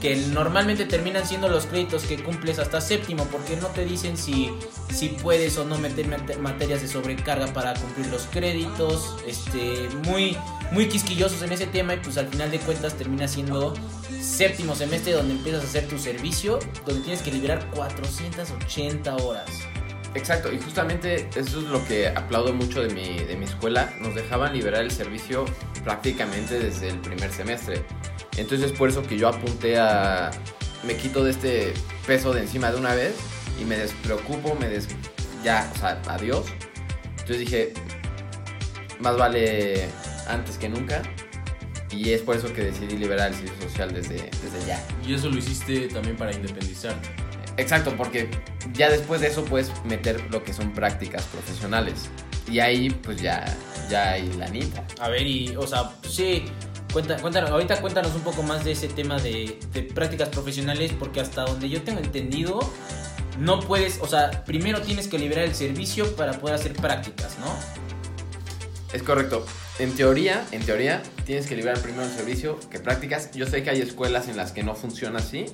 Que 0.00 0.14
normalmente 0.16 0.84
terminan 0.84 1.26
siendo 1.26 1.48
los 1.48 1.66
créditos 1.66 2.04
que 2.04 2.22
cumples 2.22 2.58
hasta 2.58 2.80
séptimo, 2.80 3.24
porque 3.26 3.56
no 3.56 3.66
te 3.68 3.84
dicen 3.84 4.16
si, 4.16 4.50
si 4.94 5.08
puedes 5.08 5.58
o 5.58 5.64
no 5.64 5.76
meter 5.78 6.06
mate- 6.06 6.36
materias 6.38 6.82
de 6.82 6.88
sobrecarga 6.88 7.46
para 7.52 7.74
cumplir 7.74 8.06
los 8.06 8.22
créditos. 8.30 9.16
Este, 9.26 9.88
muy, 10.06 10.36
muy 10.70 10.86
quisquillosos 10.88 11.42
en 11.42 11.52
ese 11.52 11.66
tema, 11.66 11.94
y 11.94 11.98
pues 11.98 12.16
al 12.16 12.28
final 12.28 12.50
de 12.50 12.58
cuentas 12.60 12.94
termina 12.94 13.26
siendo 13.26 13.74
séptimo 14.20 14.74
semestre 14.74 15.12
donde 15.12 15.34
empiezas 15.34 15.64
a 15.64 15.66
hacer 15.66 15.88
tu 15.88 15.98
servicio, 15.98 16.58
donde 16.86 17.02
tienes 17.02 17.22
que 17.22 17.32
liberar 17.32 17.68
480 17.74 19.16
horas. 19.16 19.46
Exacto, 20.14 20.50
y 20.52 20.58
justamente 20.58 21.28
eso 21.36 21.58
es 21.60 21.64
lo 21.66 21.84
que 21.86 22.08
aplaudo 22.08 22.52
mucho 22.54 22.82
de 22.82 22.88
mi, 22.94 23.18
de 23.18 23.36
mi 23.36 23.44
escuela. 23.44 23.92
Nos 24.00 24.14
dejaban 24.14 24.52
liberar 24.54 24.82
el 24.82 24.90
servicio 24.90 25.44
prácticamente 25.84 26.58
desde 26.58 26.88
el 26.88 26.98
primer 27.00 27.30
semestre. 27.32 27.84
Entonces 28.38 28.70
es 28.70 28.78
por 28.78 28.88
eso 28.88 29.02
que 29.02 29.18
yo 29.18 29.28
apunté 29.28 29.78
a... 29.78 30.30
Me 30.84 30.96
quito 30.96 31.24
de 31.24 31.32
este 31.32 31.74
peso 32.06 32.32
de 32.32 32.42
encima 32.42 32.70
de 32.70 32.78
una 32.78 32.94
vez 32.94 33.14
y 33.60 33.64
me 33.64 33.76
despreocupo, 33.76 34.54
me 34.54 34.68
des... 34.68 34.88
Ya, 35.42 35.70
o 35.74 35.78
sea, 35.78 36.00
adiós. 36.08 36.46
Entonces 37.10 37.38
dije, 37.40 37.72
más 39.00 39.16
vale 39.16 39.88
antes 40.28 40.56
que 40.56 40.68
nunca. 40.68 41.02
Y 41.90 42.10
es 42.10 42.20
por 42.22 42.36
eso 42.36 42.52
que 42.52 42.62
decidí 42.62 42.96
liberar 42.96 43.28
el 43.28 43.34
servicio 43.34 43.62
social 43.68 43.92
desde, 43.92 44.16
desde 44.16 44.66
ya. 44.66 44.84
Y 45.06 45.14
eso 45.14 45.28
lo 45.28 45.38
hiciste 45.38 45.88
también 45.88 46.16
para 46.16 46.32
independizarte. 46.32 47.08
Exacto, 47.56 47.94
porque 47.96 48.28
ya 48.72 48.88
después 48.88 49.20
de 49.20 49.28
eso 49.28 49.44
puedes 49.44 49.72
meter 49.84 50.22
lo 50.30 50.44
que 50.44 50.52
son 50.52 50.72
prácticas 50.72 51.24
profesionales. 51.24 52.08
Y 52.50 52.60
ahí 52.60 52.90
pues 52.90 53.20
ya, 53.20 53.44
ya 53.90 54.12
hay 54.12 54.32
lanita. 54.34 54.86
A 55.00 55.08
ver, 55.08 55.26
y, 55.26 55.56
o 55.56 55.66
sea, 55.66 55.90
sí, 56.08 56.44
cuenta, 56.92 57.16
cuéntanos, 57.18 57.50
ahorita 57.50 57.80
cuéntanos 57.80 58.14
un 58.14 58.22
poco 58.22 58.42
más 58.42 58.64
de 58.64 58.72
ese 58.72 58.88
tema 58.88 59.18
de, 59.18 59.58
de 59.72 59.82
prácticas 59.82 60.28
profesionales, 60.28 60.92
porque 60.98 61.20
hasta 61.20 61.44
donde 61.44 61.68
yo 61.68 61.82
tengo 61.82 62.00
entendido, 62.00 62.60
no 63.38 63.60
puedes, 63.60 64.00
o 64.00 64.06
sea, 64.06 64.44
primero 64.44 64.82
tienes 64.82 65.08
que 65.08 65.18
liberar 65.18 65.44
el 65.44 65.54
servicio 65.54 66.14
para 66.16 66.32
poder 66.32 66.56
hacer 66.56 66.72
prácticas, 66.74 67.38
¿no? 67.38 67.54
Es 68.92 69.02
correcto. 69.02 69.44
En 69.78 69.94
teoría, 69.94 70.44
en 70.50 70.64
teoría, 70.64 71.02
tienes 71.24 71.46
que 71.46 71.54
liberar 71.54 71.78
primero 71.80 72.04
el 72.04 72.10
servicio 72.10 72.58
que 72.70 72.80
prácticas. 72.80 73.30
Yo 73.32 73.46
sé 73.46 73.62
que 73.62 73.70
hay 73.70 73.80
escuelas 73.80 74.28
en 74.28 74.36
las 74.36 74.52
que 74.52 74.62
no 74.62 74.74
funciona 74.74 75.18
así. 75.18 75.46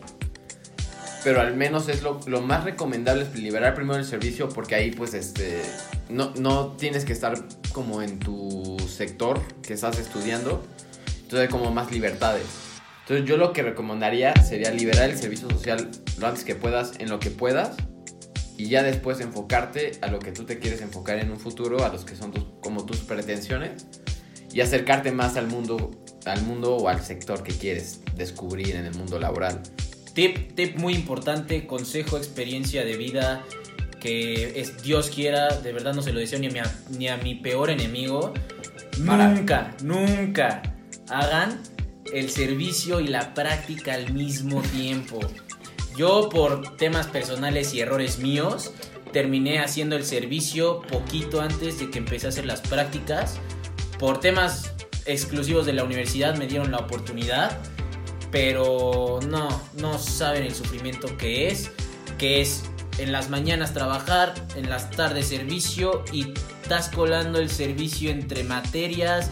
Pero 1.25 1.41
al 1.41 1.55
menos 1.55 1.88
es 1.88 2.03
lo, 2.03 2.21
lo 2.26 2.43
más 2.43 2.64
recomendable 2.64 3.25
es 3.25 3.35
liberar 3.35 3.75
primero 3.75 3.99
el 3.99 4.05
servicio 4.05 4.50
porque 4.50 4.75
ahí 4.75 4.91
pues 4.91 5.14
este 5.14 5.62
no, 6.11 6.35
no 6.37 6.73
tienes 6.73 7.07
que 7.07 7.14
estar 7.14 7.35
como 7.73 8.03
en 8.03 8.19
tu 8.19 8.76
sector 8.87 9.41
que 9.62 9.73
estás 9.73 9.99
estudiando. 9.99 10.62
Entonces 11.35 11.53
hay 11.53 11.61
como 11.61 11.75
más 11.75 11.91
libertades. 11.91 12.47
Entonces 13.00 13.26
yo 13.26 13.37
lo 13.37 13.53
que 13.53 13.64
recomendaría 13.64 14.41
sería 14.41 14.71
liberar 14.71 15.11
el 15.11 15.19
servicio 15.19 15.50
social 15.50 15.91
lo 16.17 16.29
antes 16.29 16.45
que 16.45 16.55
puedas, 16.55 16.93
en 17.00 17.09
lo 17.09 17.19
que 17.19 17.31
puedas. 17.31 17.75
Y 18.57 18.69
ya 18.69 18.85
después 18.85 19.19
enfocarte 19.19 19.99
a 20.00 20.07
lo 20.07 20.21
que 20.21 20.31
tú 20.31 20.45
te 20.45 20.61
quieres 20.61 20.81
enfocar 20.81 21.19
en 21.19 21.33
un 21.33 21.41
futuro, 21.41 21.85
a 21.85 21.88
los 21.88 22.05
que 22.05 22.14
son 22.14 22.31
tus, 22.31 22.45
como 22.61 22.87
tus 22.87 22.99
pretensiones. 22.99 23.88
Y 24.53 24.61
acercarte 24.61 25.11
más 25.11 25.37
al 25.37 25.49
mundo, 25.49 25.91
al 26.25 26.41
mundo 26.43 26.76
o 26.76 26.88
al 26.88 27.03
sector 27.03 27.43
que 27.43 27.53
quieres 27.53 28.03
descubrir 28.14 28.76
en 28.76 28.85
el 28.85 28.95
mundo 28.95 29.19
laboral. 29.19 29.61
Tip, 30.14 30.55
tip 30.55 30.76
muy 30.76 30.95
importante, 30.95 31.67
consejo, 31.67 32.17
experiencia 32.17 32.85
de 32.85 32.97
vida, 32.97 33.43
que 33.99 34.61
es 34.61 34.85
Dios 34.85 35.11
quiera, 35.11 35.49
de 35.49 35.73
verdad 35.73 35.95
no 35.95 36.03
se 36.03 36.12
lo 36.12 36.21
deseo 36.21 36.38
ni 36.38 36.47
a 36.47 36.50
mi, 36.50 36.61
ni 36.97 37.09
a 37.09 37.17
mi 37.17 37.35
peor 37.35 37.71
enemigo. 37.71 38.33
Nunca, 39.00 39.75
nunca 39.83 40.62
hagan 41.08 41.61
el 42.12 42.30
servicio 42.30 43.00
y 43.00 43.08
la 43.08 43.34
práctica 43.34 43.94
al 43.94 44.12
mismo 44.12 44.62
tiempo. 44.62 45.20
Yo 45.96 46.28
por 46.28 46.76
temas 46.76 47.06
personales 47.06 47.73
y 47.75 47.80
errores 47.80 48.18
míos, 48.18 48.73
terminé 49.12 49.61
haciendo 49.61 49.96
el 49.96 50.04
servicio 50.04 50.82
poquito 50.82 51.40
antes 51.40 51.78
de 51.78 51.90
que 51.90 51.99
empecé 51.99 52.26
a 52.26 52.28
hacer 52.30 52.46
las 52.46 52.61
prácticas. 52.61 53.38
Por 53.99 54.20
temas 54.20 54.75
exclusivos 55.06 55.66
de 55.66 55.73
la 55.73 55.84
universidad 55.84 56.37
me 56.37 56.46
dieron 56.46 56.73
la 56.73 56.78
oportunidad 56.78 57.61
pero 58.34 59.20
no, 59.28 59.49
no 59.75 59.96
saben 59.96 60.42
el 60.42 60.52
sufrimiento 60.52 61.16
que 61.16 61.46
es, 61.46 61.70
que 62.18 62.40
es 62.40 62.64
en 62.99 63.12
las 63.12 63.30
mañanas 63.30 63.75
trabajar, 63.75 64.34
en 64.56 64.68
las 64.68 64.90
tardes 64.90 65.28
servicio 65.28 66.04
y 66.12 66.34
estás 66.61 66.88
colando 66.88 67.38
el 67.38 67.49
servicio 67.49 68.11
entre 68.11 68.42
materias. 68.42 69.30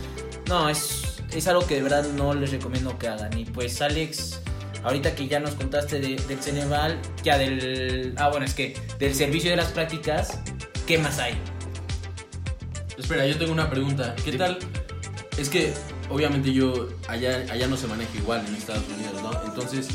No, 0.49 0.69
es, 0.69 1.12
es 1.35 1.47
algo 1.47 1.67
que 1.67 1.77
de 1.77 1.83
verdad 1.83 2.05
no 2.17 2.35
les 2.35 2.51
recomiendo 2.51 2.99
que 2.99 3.09
hagan. 3.09 3.37
Y 3.39 3.45
pues 3.45 3.81
Alex, 3.83 4.41
ahorita 4.83 5.15
que 5.15 5.29
ya 5.29 5.41
nos 5.41 5.53
contaste 5.55 6.01
de- 6.01 6.17
del 6.17 6.39
Ceneval, 6.43 6.99
ya 7.23 7.39
del... 7.39 8.15
Ah, 8.17 8.29
bueno, 8.29 8.45
es 8.47 8.55
que 8.55 8.75
del 8.99 9.15
servicio 9.15 9.51
de 9.51 9.57
las 9.57 9.69
prácticas, 9.73 10.39
¿qué 10.87 10.99
más 10.99 11.19
hay? 11.19 11.35
Espera, 12.99 13.27
yo 13.27 13.37
tengo 13.39 13.53
una 13.53 13.71
pregunta. 13.71 14.15
¿Qué 14.25 14.33
tal? 14.33 14.59
Es 15.39 15.49
que 15.49 15.73
obviamente 16.11 16.53
yo 16.53 16.89
allá, 17.09 17.45
allá 17.51 17.67
no 17.67 17.77
se 17.77 17.87
maneja 17.87 18.11
igual 18.17 18.45
en 18.47 18.55
Estados 18.55 18.85
Unidos, 18.95 19.23
¿no? 19.23 19.45
Entonces, 19.47 19.89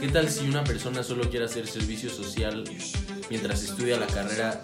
¿qué 0.00 0.08
tal 0.08 0.28
si 0.30 0.48
una 0.48 0.62
persona 0.62 1.02
solo 1.02 1.28
quiere 1.28 1.46
hacer 1.46 1.66
servicio 1.66 2.08
social 2.10 2.64
mientras 3.28 3.62
estudia 3.64 3.98
la 3.98 4.06
carrera? 4.06 4.62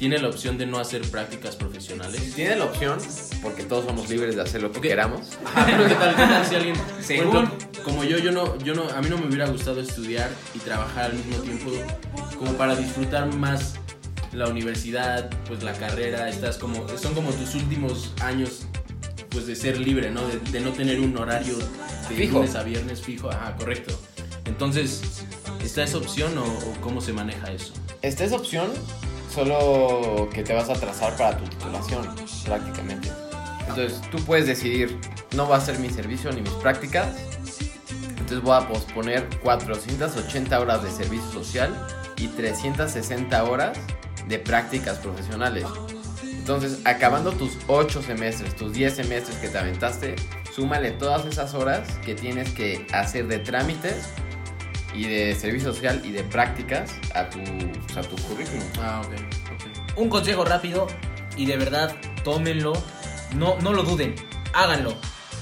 ¿Tiene 0.00 0.16
la 0.18 0.28
opción 0.28 0.56
de 0.56 0.64
no 0.64 0.78
hacer 0.78 1.02
prácticas 1.10 1.56
profesionales? 1.56 2.32
Tiene 2.34 2.56
la 2.56 2.64
opción, 2.64 2.98
porque 3.42 3.64
todos 3.64 3.84
somos 3.84 4.08
libres 4.08 4.34
de 4.34 4.40
hacer 4.40 4.62
lo 4.62 4.72
que 4.72 4.80
queramos. 4.80 5.20
Ajá, 5.44 5.66
pero 5.70 5.86
¿qué 5.86 5.94
tal, 5.94 6.10
qué 6.16 6.22
tal 6.22 6.46
si 6.46 6.54
alguien, 6.54 6.74
Según- 7.02 7.36
ejemplo, 7.36 7.82
como 7.84 8.04
yo, 8.04 8.16
yo 8.18 8.32
no, 8.32 8.56
yo 8.60 8.74
no, 8.74 8.88
a 8.88 9.02
mí 9.02 9.10
no 9.10 9.18
me 9.18 9.26
hubiera 9.26 9.46
gustado 9.48 9.78
estudiar 9.80 10.30
y 10.54 10.58
trabajar 10.60 11.10
al 11.10 11.14
mismo 11.14 11.36
tiempo, 11.42 11.70
como 12.38 12.54
para 12.54 12.74
disfrutar 12.76 13.32
más 13.34 13.74
la 14.32 14.48
universidad, 14.48 15.28
pues 15.46 15.62
la 15.62 15.74
carrera, 15.74 16.30
estás 16.30 16.56
como, 16.56 16.88
son 16.96 17.12
como 17.14 17.30
tus 17.32 17.54
últimos 17.54 18.14
años, 18.22 18.62
pues 19.28 19.46
de 19.46 19.54
ser 19.54 19.78
libre, 19.78 20.10
¿no? 20.10 20.26
De, 20.26 20.38
de 20.50 20.60
no 20.60 20.70
tener 20.70 20.98
un 21.00 21.14
horario 21.18 21.58
de 21.58 22.14
Fijo. 22.16 22.38
lunes 22.38 22.54
a 22.54 22.62
viernes 22.62 23.02
fijo, 23.02 23.30
ajá, 23.30 23.54
correcto. 23.56 24.00
Entonces, 24.46 25.02
¿está 25.62 25.82
esa 25.82 25.98
opción 25.98 26.38
o, 26.38 26.44
o 26.44 26.72
cómo 26.80 27.02
se 27.02 27.12
maneja 27.12 27.52
eso? 27.52 27.74
Esta 28.02 28.24
es 28.24 28.32
opción, 28.32 28.70
solo 29.32 30.28
que 30.32 30.42
te 30.42 30.54
vas 30.54 30.68
a 30.68 30.74
trazar 30.74 31.16
para 31.16 31.36
tu 31.36 31.44
titulación, 31.44 32.08
prácticamente. 32.44 33.10
Entonces 33.68 34.00
tú 34.10 34.18
puedes 34.24 34.46
decidir, 34.46 34.98
no 35.34 35.48
va 35.48 35.56
a 35.56 35.60
ser 35.60 35.78
mi 35.78 35.90
servicio 35.90 36.32
ni 36.32 36.40
mis 36.40 36.52
prácticas, 36.54 37.08
entonces 38.10 38.42
voy 38.42 38.56
a 38.56 38.68
posponer 38.68 39.28
480 39.42 40.60
horas 40.60 40.82
de 40.82 40.90
servicio 40.90 41.30
social 41.32 41.74
y 42.16 42.28
360 42.28 43.44
horas 43.44 43.78
de 44.28 44.38
prácticas 44.38 44.98
profesionales. 44.98 45.64
Entonces, 46.22 46.80
acabando 46.84 47.32
tus 47.32 47.56
8 47.66 48.02
semestres, 48.02 48.56
tus 48.56 48.72
10 48.72 48.96
semestres 48.96 49.36
que 49.38 49.48
te 49.48 49.58
aventaste, 49.58 50.16
súmale 50.54 50.92
todas 50.92 51.26
esas 51.26 51.54
horas 51.54 51.88
que 52.04 52.14
tienes 52.14 52.50
que 52.50 52.86
hacer 52.92 53.28
de 53.28 53.38
trámites 53.38 54.08
y 54.94 55.04
de 55.04 55.34
servicio 55.34 55.72
social 55.72 56.02
y 56.04 56.12
de 56.12 56.24
prácticas 56.24 56.92
a 57.14 57.28
tu, 57.30 57.38
pues, 57.38 57.96
a 57.96 58.02
tu 58.02 58.16
currículum. 58.22 58.64
Ah, 58.80 59.02
ok, 59.04 59.96
un 59.96 60.08
consejo 60.08 60.44
rápido 60.44 60.86
y 61.36 61.46
de 61.46 61.56
verdad 61.56 61.94
tómenlo, 62.24 62.72
no, 63.36 63.58
no 63.60 63.72
lo 63.72 63.82
duden, 63.82 64.14
háganlo. 64.52 64.94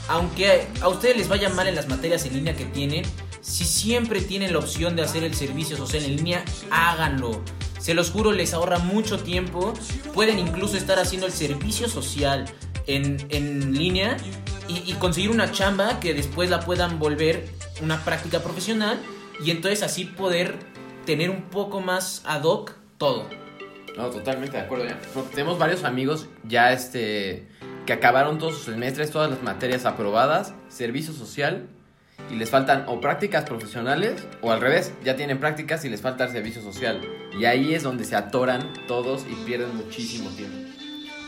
Aunque 0.09 0.67
a 0.81 0.89
ustedes 0.89 1.17
les 1.17 1.29
vaya 1.29 1.49
mal 1.51 1.67
en 1.69 1.75
las 1.75 1.89
materias 1.89 2.25
en 2.25 2.35
línea 2.35 2.57
que 2.57 2.65
tienen, 2.65 3.05
si 3.41 3.65
siempre 3.65 4.21
tienen 4.21 4.53
la 4.53 4.59
opción 4.59 4.97
de 4.97 5.03
hacer 5.03 5.23
el 5.25 5.35
servicio 5.35 5.77
social 5.77 6.05
en 6.05 6.17
línea, 6.17 6.45
háganlo. 6.71 7.43
Se 7.79 7.95
los 7.95 8.11
juro, 8.11 8.33
les 8.33 8.55
ahorra 8.55 8.79
mucho 8.79 9.19
tiempo. 9.19 9.73
Pueden 10.15 10.39
incluso 10.39 10.77
estar 10.77 10.99
haciendo 10.99 11.27
el 11.27 11.33
servicio 11.33 11.89
social 11.89 12.47
en, 12.87 13.25
en 13.29 13.75
línea 13.75 14.17
y, 14.67 14.91
y 14.91 14.95
conseguir 14.95 15.31
una 15.31 15.53
chamba 15.53 16.01
que 16.01 16.15
después 16.15 16.51
la 16.51 16.61
puedan 16.61 16.99
volver 16.99 17.49
una 17.81 18.05
práctica 18.05 18.41
profesional 18.41 19.01
y 19.45 19.51
entonces 19.51 19.83
así 19.83 20.05
poder 20.05 20.57
tener 21.07 21.31
un 21.31 21.43
poco 21.43 21.81
más 21.81 22.23
ad 22.27 22.43
hoc 22.45 22.75
todo. 22.99 23.29
No, 23.97 24.11
totalmente 24.11 24.57
de 24.57 24.63
acuerdo 24.63 24.87
ya. 24.87 25.01
Porque 25.15 25.31
tenemos 25.31 25.59
varios 25.59 25.85
amigos 25.85 26.27
ya 26.45 26.73
este 26.73 27.49
que 27.87 27.95
acabaron 27.95 28.39
todos 28.39 28.55
sus 28.55 28.65
semestres, 28.65 29.11
todas 29.11 29.31
las 29.31 29.43
materias 29.43 29.87
aprobadas, 29.87 30.53
servicio 30.69 31.15
social 31.15 31.69
y 32.31 32.35
les 32.35 32.51
faltan 32.51 32.85
o 32.87 33.01
prácticas 33.01 33.45
profesionales 33.45 34.27
o 34.43 34.53
al 34.53 34.61
revés, 34.61 34.93
ya 35.03 35.17
tienen 35.17 35.39
prácticas 35.39 35.85
y 35.85 35.89
les 35.89 36.03
falta 36.03 36.25
el 36.25 36.31
servicio 36.31 36.61
social. 36.61 37.01
Y 37.39 37.47
ahí 37.47 37.75
es 37.75 37.83
donde 37.83 38.05
se 38.05 38.17
atoran 38.17 38.73
todos 38.87 39.25
y 39.31 39.35
pierden 39.47 39.75
muchísimo 39.77 40.29
tiempo. 40.31 40.78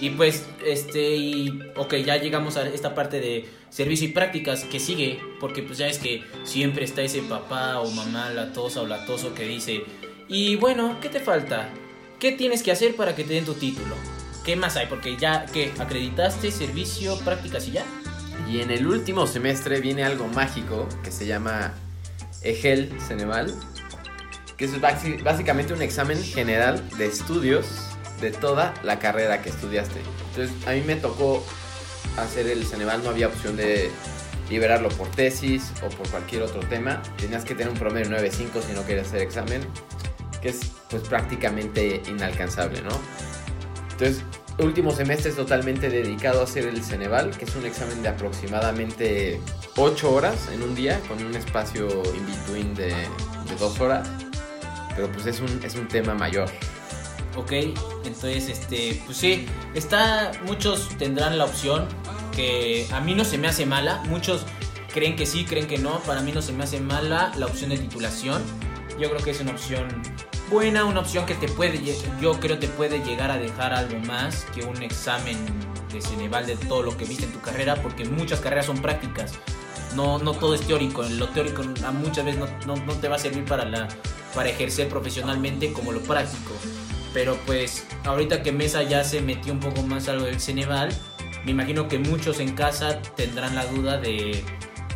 Y 0.00 0.10
pues, 0.10 0.46
este, 0.64 1.16
y, 1.16 1.60
ok, 1.76 1.96
ya 1.96 2.16
llegamos 2.16 2.56
a 2.56 2.66
esta 2.66 2.94
parte 2.94 3.20
de 3.20 3.48
servicio 3.68 4.08
y 4.08 4.12
prácticas 4.12 4.64
que 4.64 4.80
sigue, 4.80 5.20
porque 5.38 5.62
pues 5.62 5.78
ya 5.78 5.88
es 5.88 5.98
que 5.98 6.24
siempre 6.42 6.84
está 6.84 7.02
ese 7.02 7.20
papá 7.20 7.80
o 7.80 7.90
mamá 7.90 8.30
latosa 8.30 8.80
o 8.80 8.86
latoso 8.86 9.34
que 9.34 9.46
dice, 9.46 9.82
y 10.26 10.56
bueno, 10.56 10.98
¿qué 11.02 11.10
te 11.10 11.20
falta? 11.20 11.68
¿Qué 12.18 12.32
tienes 12.32 12.62
que 12.62 12.72
hacer 12.72 12.96
para 12.96 13.14
que 13.14 13.24
te 13.24 13.34
den 13.34 13.44
tu 13.44 13.54
título? 13.54 13.94
¿Qué 14.44 14.56
más 14.56 14.76
hay? 14.76 14.86
Porque 14.86 15.16
ya, 15.18 15.44
¿qué? 15.52 15.70
¿Acreditaste 15.78 16.50
servicio, 16.50 17.18
prácticas 17.18 17.68
y 17.68 17.72
ya? 17.72 17.84
Y 18.50 18.60
en 18.60 18.70
el 18.70 18.86
último 18.86 19.26
semestre 19.26 19.80
viene 19.80 20.02
algo 20.02 20.28
mágico 20.28 20.88
que 21.04 21.10
se 21.10 21.26
llama 21.26 21.74
EGEL 22.42 22.90
Ceneval, 23.06 23.54
que 24.56 24.64
es 24.64 24.80
básicamente 25.22 25.74
un 25.74 25.82
examen 25.82 26.22
general 26.22 26.82
de 26.96 27.06
estudios 27.06 27.89
de 28.20 28.30
toda 28.30 28.74
la 28.82 28.98
carrera 28.98 29.42
que 29.42 29.50
estudiaste. 29.50 30.00
Entonces, 30.30 30.66
a 30.66 30.72
mí 30.72 30.82
me 30.82 30.96
tocó 30.96 31.44
hacer 32.16 32.46
el 32.46 32.64
Ceneval, 32.64 33.02
no 33.02 33.10
había 33.10 33.28
opción 33.28 33.56
de 33.56 33.90
liberarlo 34.48 34.88
por 34.90 35.08
tesis 35.08 35.72
o 35.82 35.88
por 35.88 36.08
cualquier 36.08 36.42
otro 36.42 36.60
tema. 36.60 37.02
Tenías 37.16 37.44
que 37.44 37.54
tener 37.54 37.72
un 37.72 37.78
promedio 37.78 38.10
9.5 38.10 38.62
si 38.66 38.72
no 38.72 38.84
querías 38.84 39.06
hacer 39.08 39.22
examen, 39.22 39.62
que 40.42 40.50
es 40.50 40.60
pues 40.90 41.02
prácticamente 41.02 42.02
inalcanzable, 42.08 42.82
¿no? 42.82 42.90
Entonces, 43.92 44.24
último 44.58 44.90
semestre 44.90 45.30
es 45.30 45.36
totalmente 45.36 45.88
dedicado 45.88 46.40
a 46.40 46.44
hacer 46.44 46.66
el 46.66 46.82
Ceneval, 46.82 47.36
que 47.36 47.44
es 47.44 47.54
un 47.54 47.66
examen 47.66 48.02
de 48.02 48.08
aproximadamente 48.08 49.40
8 49.76 50.12
horas 50.12 50.48
en 50.52 50.62
un 50.62 50.74
día, 50.74 51.00
con 51.08 51.22
un 51.24 51.34
espacio 51.34 51.86
in 52.14 52.26
between 52.26 52.74
de, 52.74 52.88
de 52.88 53.56
2 53.58 53.80
horas. 53.80 54.08
Pero 54.96 55.10
pues 55.12 55.26
es 55.26 55.40
un, 55.40 55.60
es 55.62 55.74
un 55.76 55.88
tema 55.88 56.14
mayor. 56.14 56.50
Ok, 57.36 57.52
entonces, 58.04 58.48
este, 58.48 59.00
pues 59.06 59.16
sí, 59.18 59.46
está, 59.74 60.32
muchos 60.46 60.88
tendrán 60.98 61.38
la 61.38 61.44
opción 61.44 61.86
que 62.34 62.86
a 62.92 63.00
mí 63.00 63.14
no 63.14 63.24
se 63.24 63.38
me 63.38 63.46
hace 63.48 63.66
mala, 63.66 64.02
muchos 64.08 64.42
creen 64.92 65.14
que 65.14 65.26
sí, 65.26 65.44
creen 65.44 65.68
que 65.68 65.78
no, 65.78 66.00
para 66.00 66.20
mí 66.22 66.32
no 66.32 66.42
se 66.42 66.52
me 66.52 66.64
hace 66.64 66.80
mala 66.80 67.32
la 67.36 67.46
opción 67.46 67.70
de 67.70 67.78
titulación, 67.78 68.42
yo 68.98 69.08
creo 69.10 69.22
que 69.22 69.30
es 69.30 69.40
una 69.40 69.52
opción 69.52 69.86
buena, 70.50 70.84
una 70.84 71.00
opción 71.00 71.24
que 71.24 71.34
te 71.34 71.46
puede, 71.46 71.80
yo 72.20 72.40
creo 72.40 72.58
te 72.58 72.66
puede 72.66 72.98
llegar 73.04 73.30
a 73.30 73.38
dejar 73.38 73.72
algo 73.72 73.98
más 74.00 74.44
que 74.52 74.62
un 74.64 74.82
examen 74.82 75.36
de 75.92 76.00
Ceneval 76.02 76.46
de 76.46 76.56
todo 76.56 76.82
lo 76.82 76.96
que 76.96 77.04
viste 77.04 77.24
en 77.26 77.32
tu 77.32 77.40
carrera, 77.40 77.76
porque 77.76 78.04
muchas 78.04 78.40
carreras 78.40 78.66
son 78.66 78.82
prácticas, 78.82 79.32
no, 79.94 80.18
no 80.18 80.32
todo 80.32 80.54
es 80.56 80.62
teórico, 80.62 81.02
lo 81.04 81.28
teórico 81.28 81.62
muchas 81.92 82.24
veces 82.24 82.40
no, 82.40 82.48
no- 82.76 82.84
no 82.84 82.92
te 82.94 83.06
va 83.08 83.14
a 83.16 83.18
servir 83.20 83.44
para, 83.44 83.64
la, 83.64 83.86
para 84.34 84.48
ejercer 84.48 84.88
profesionalmente 84.88 85.72
como 85.72 85.92
lo 85.92 86.00
práctico. 86.00 86.52
Pero 87.12 87.36
pues 87.46 87.86
ahorita 88.04 88.42
que 88.42 88.52
Mesa 88.52 88.82
ya 88.82 89.04
se 89.04 89.20
metió 89.20 89.52
un 89.52 89.60
poco 89.60 89.82
más 89.82 90.08
a 90.08 90.12
lo 90.12 90.24
del 90.24 90.40
Ceneval, 90.40 90.90
me 91.44 91.52
imagino 91.52 91.88
que 91.88 91.98
muchos 91.98 92.38
en 92.40 92.54
casa 92.54 93.00
tendrán 93.16 93.54
la 93.54 93.66
duda 93.66 93.98
de 93.98 94.44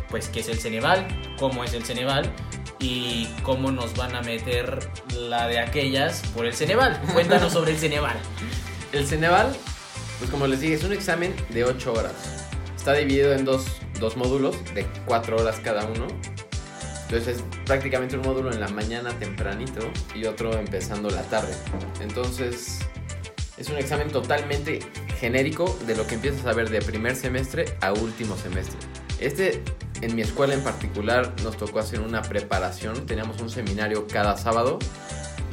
pues 0.09 0.29
qué 0.29 0.39
es 0.39 0.47
el 0.47 0.59
Ceneval, 0.59 1.07
cómo 1.37 1.63
es 1.63 1.73
el 1.73 1.83
Ceneval 1.83 2.31
y 2.79 3.27
cómo 3.43 3.71
nos 3.71 3.95
van 3.95 4.15
a 4.15 4.21
meter 4.21 4.89
la 5.13 5.47
de 5.47 5.59
aquellas 5.59 6.21
por 6.33 6.45
el 6.45 6.53
Ceneval. 6.53 7.01
Cuéntanos 7.13 7.51
sobre 7.51 7.71
el 7.71 7.77
Ceneval. 7.77 8.15
El 8.91 9.05
Ceneval, 9.07 9.55
pues 10.19 10.29
como 10.29 10.47
les 10.47 10.61
dije, 10.61 10.75
es 10.75 10.83
un 10.83 10.93
examen 10.93 11.35
de 11.49 11.65
8 11.65 11.93
horas. 11.93 12.13
Está 12.75 12.93
dividido 12.93 13.33
en 13.33 13.43
dos, 13.43 13.65
dos 13.99 14.15
módulos 14.15 14.55
de 14.73 14.85
4 15.05 15.37
horas 15.37 15.59
cada 15.63 15.85
uno. 15.85 16.07
Entonces 17.15 17.37
es 17.37 17.63
prácticamente 17.65 18.17
un 18.17 18.23
módulo 18.23 18.51
en 18.51 18.59
la 18.59 18.67
mañana 18.67 19.17
tempranito 19.17 19.89
y 20.13 20.25
otro 20.25 20.51
empezando 20.51 21.09
la 21.09 21.21
tarde. 21.21 21.53
Entonces 22.01 22.79
es 23.55 23.69
un 23.69 23.77
examen 23.77 24.09
totalmente 24.09 24.79
genérico 25.17 25.79
de 25.87 25.95
lo 25.95 26.05
que 26.05 26.15
empiezas 26.15 26.45
a 26.45 26.51
ver 26.51 26.69
de 26.69 26.81
primer 26.81 27.15
semestre 27.15 27.77
a 27.79 27.93
último 27.93 28.35
semestre. 28.35 28.77
Este, 29.21 29.63
en 30.01 30.13
mi 30.13 30.23
escuela 30.23 30.55
en 30.55 30.61
particular, 30.61 31.33
nos 31.41 31.55
tocó 31.55 31.79
hacer 31.79 32.01
una 32.01 32.21
preparación. 32.21 33.05
Teníamos 33.05 33.39
un 33.39 33.49
seminario 33.49 34.07
cada 34.07 34.35
sábado 34.35 34.77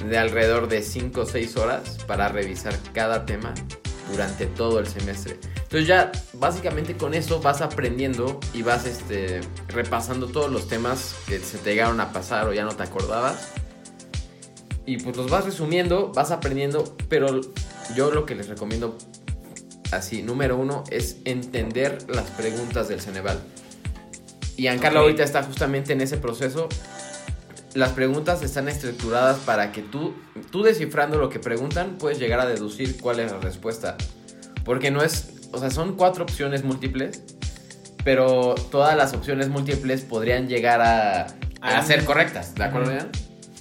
de 0.05 0.18
alrededor 0.18 0.66
de 0.66 0.83
5 0.83 1.20
o 1.20 1.27
6 1.27 1.57
horas 1.59 1.98
para 2.09 2.27
revisar 2.27 2.77
cada 2.92 3.25
tema 3.25 3.55
durante 4.11 4.46
todo 4.46 4.81
el 4.81 4.88
semestre. 4.88 5.38
Entonces 5.72 5.88
ya 5.88 6.12
básicamente 6.35 6.98
con 6.98 7.14
eso 7.14 7.40
vas 7.40 7.62
aprendiendo 7.62 8.38
y 8.52 8.61
vas 8.61 8.85
este, 8.85 9.40
repasando 9.68 10.26
todos 10.26 10.52
los 10.52 10.68
temas 10.68 11.14
que 11.26 11.38
se 11.38 11.56
te 11.56 11.70
llegaron 11.70 11.98
a 11.98 12.12
pasar 12.12 12.46
o 12.46 12.52
ya 12.52 12.64
no 12.64 12.76
te 12.76 12.82
acordabas. 12.82 13.48
Y 14.85 14.98
pues 14.98 15.16
los 15.16 15.30
vas 15.30 15.46
resumiendo, 15.46 16.12
vas 16.12 16.30
aprendiendo, 16.30 16.94
pero 17.08 17.40
yo 17.96 18.11
lo 18.11 18.26
que 18.26 18.35
les 18.35 18.50
recomiendo 18.50 18.98
así, 19.92 20.22
número 20.22 20.58
uno, 20.58 20.85
es 20.90 21.16
entender 21.24 22.04
las 22.06 22.28
preguntas 22.32 22.88
del 22.88 23.00
Ceneval. 23.00 23.40
Y 24.58 24.66
Ancarla 24.66 25.00
Ok. 25.00 25.04
ahorita 25.04 25.24
está 25.24 25.42
justamente 25.42 25.94
en 25.94 26.02
ese 26.02 26.18
proceso 26.18 26.68
las 27.72 27.92
preguntas 27.92 28.42
están 28.42 28.68
estructuradas 28.68 29.38
para 29.38 29.72
que 29.72 29.80
tú, 29.80 30.12
tú 30.50 30.64
descifrando 30.64 31.16
lo 31.16 31.30
que 31.30 31.38
preguntan, 31.38 31.96
puedes 31.96 32.18
llegar 32.18 32.40
a 32.40 32.44
deducir 32.44 33.00
cuál 33.00 33.20
es 33.20 33.32
la 33.32 33.38
respuesta. 33.38 33.96
Porque 34.64 34.90
no 34.90 35.02
es, 35.02 35.32
o 35.52 35.58
sea, 35.58 35.70
son 35.70 35.96
cuatro 35.96 36.24
opciones 36.24 36.64
múltiples, 36.64 37.22
pero 38.04 38.54
todas 38.70 38.96
las 38.96 39.12
opciones 39.14 39.48
múltiples 39.48 40.02
podrían 40.02 40.48
llegar 40.48 40.80
a, 40.80 41.22
a 41.22 41.28
Ah. 41.60 41.82
ser 41.82 42.04
correctas, 42.04 42.54
¿de 42.54 42.64
acuerdo. 42.64 42.92
Ian? 42.92 43.10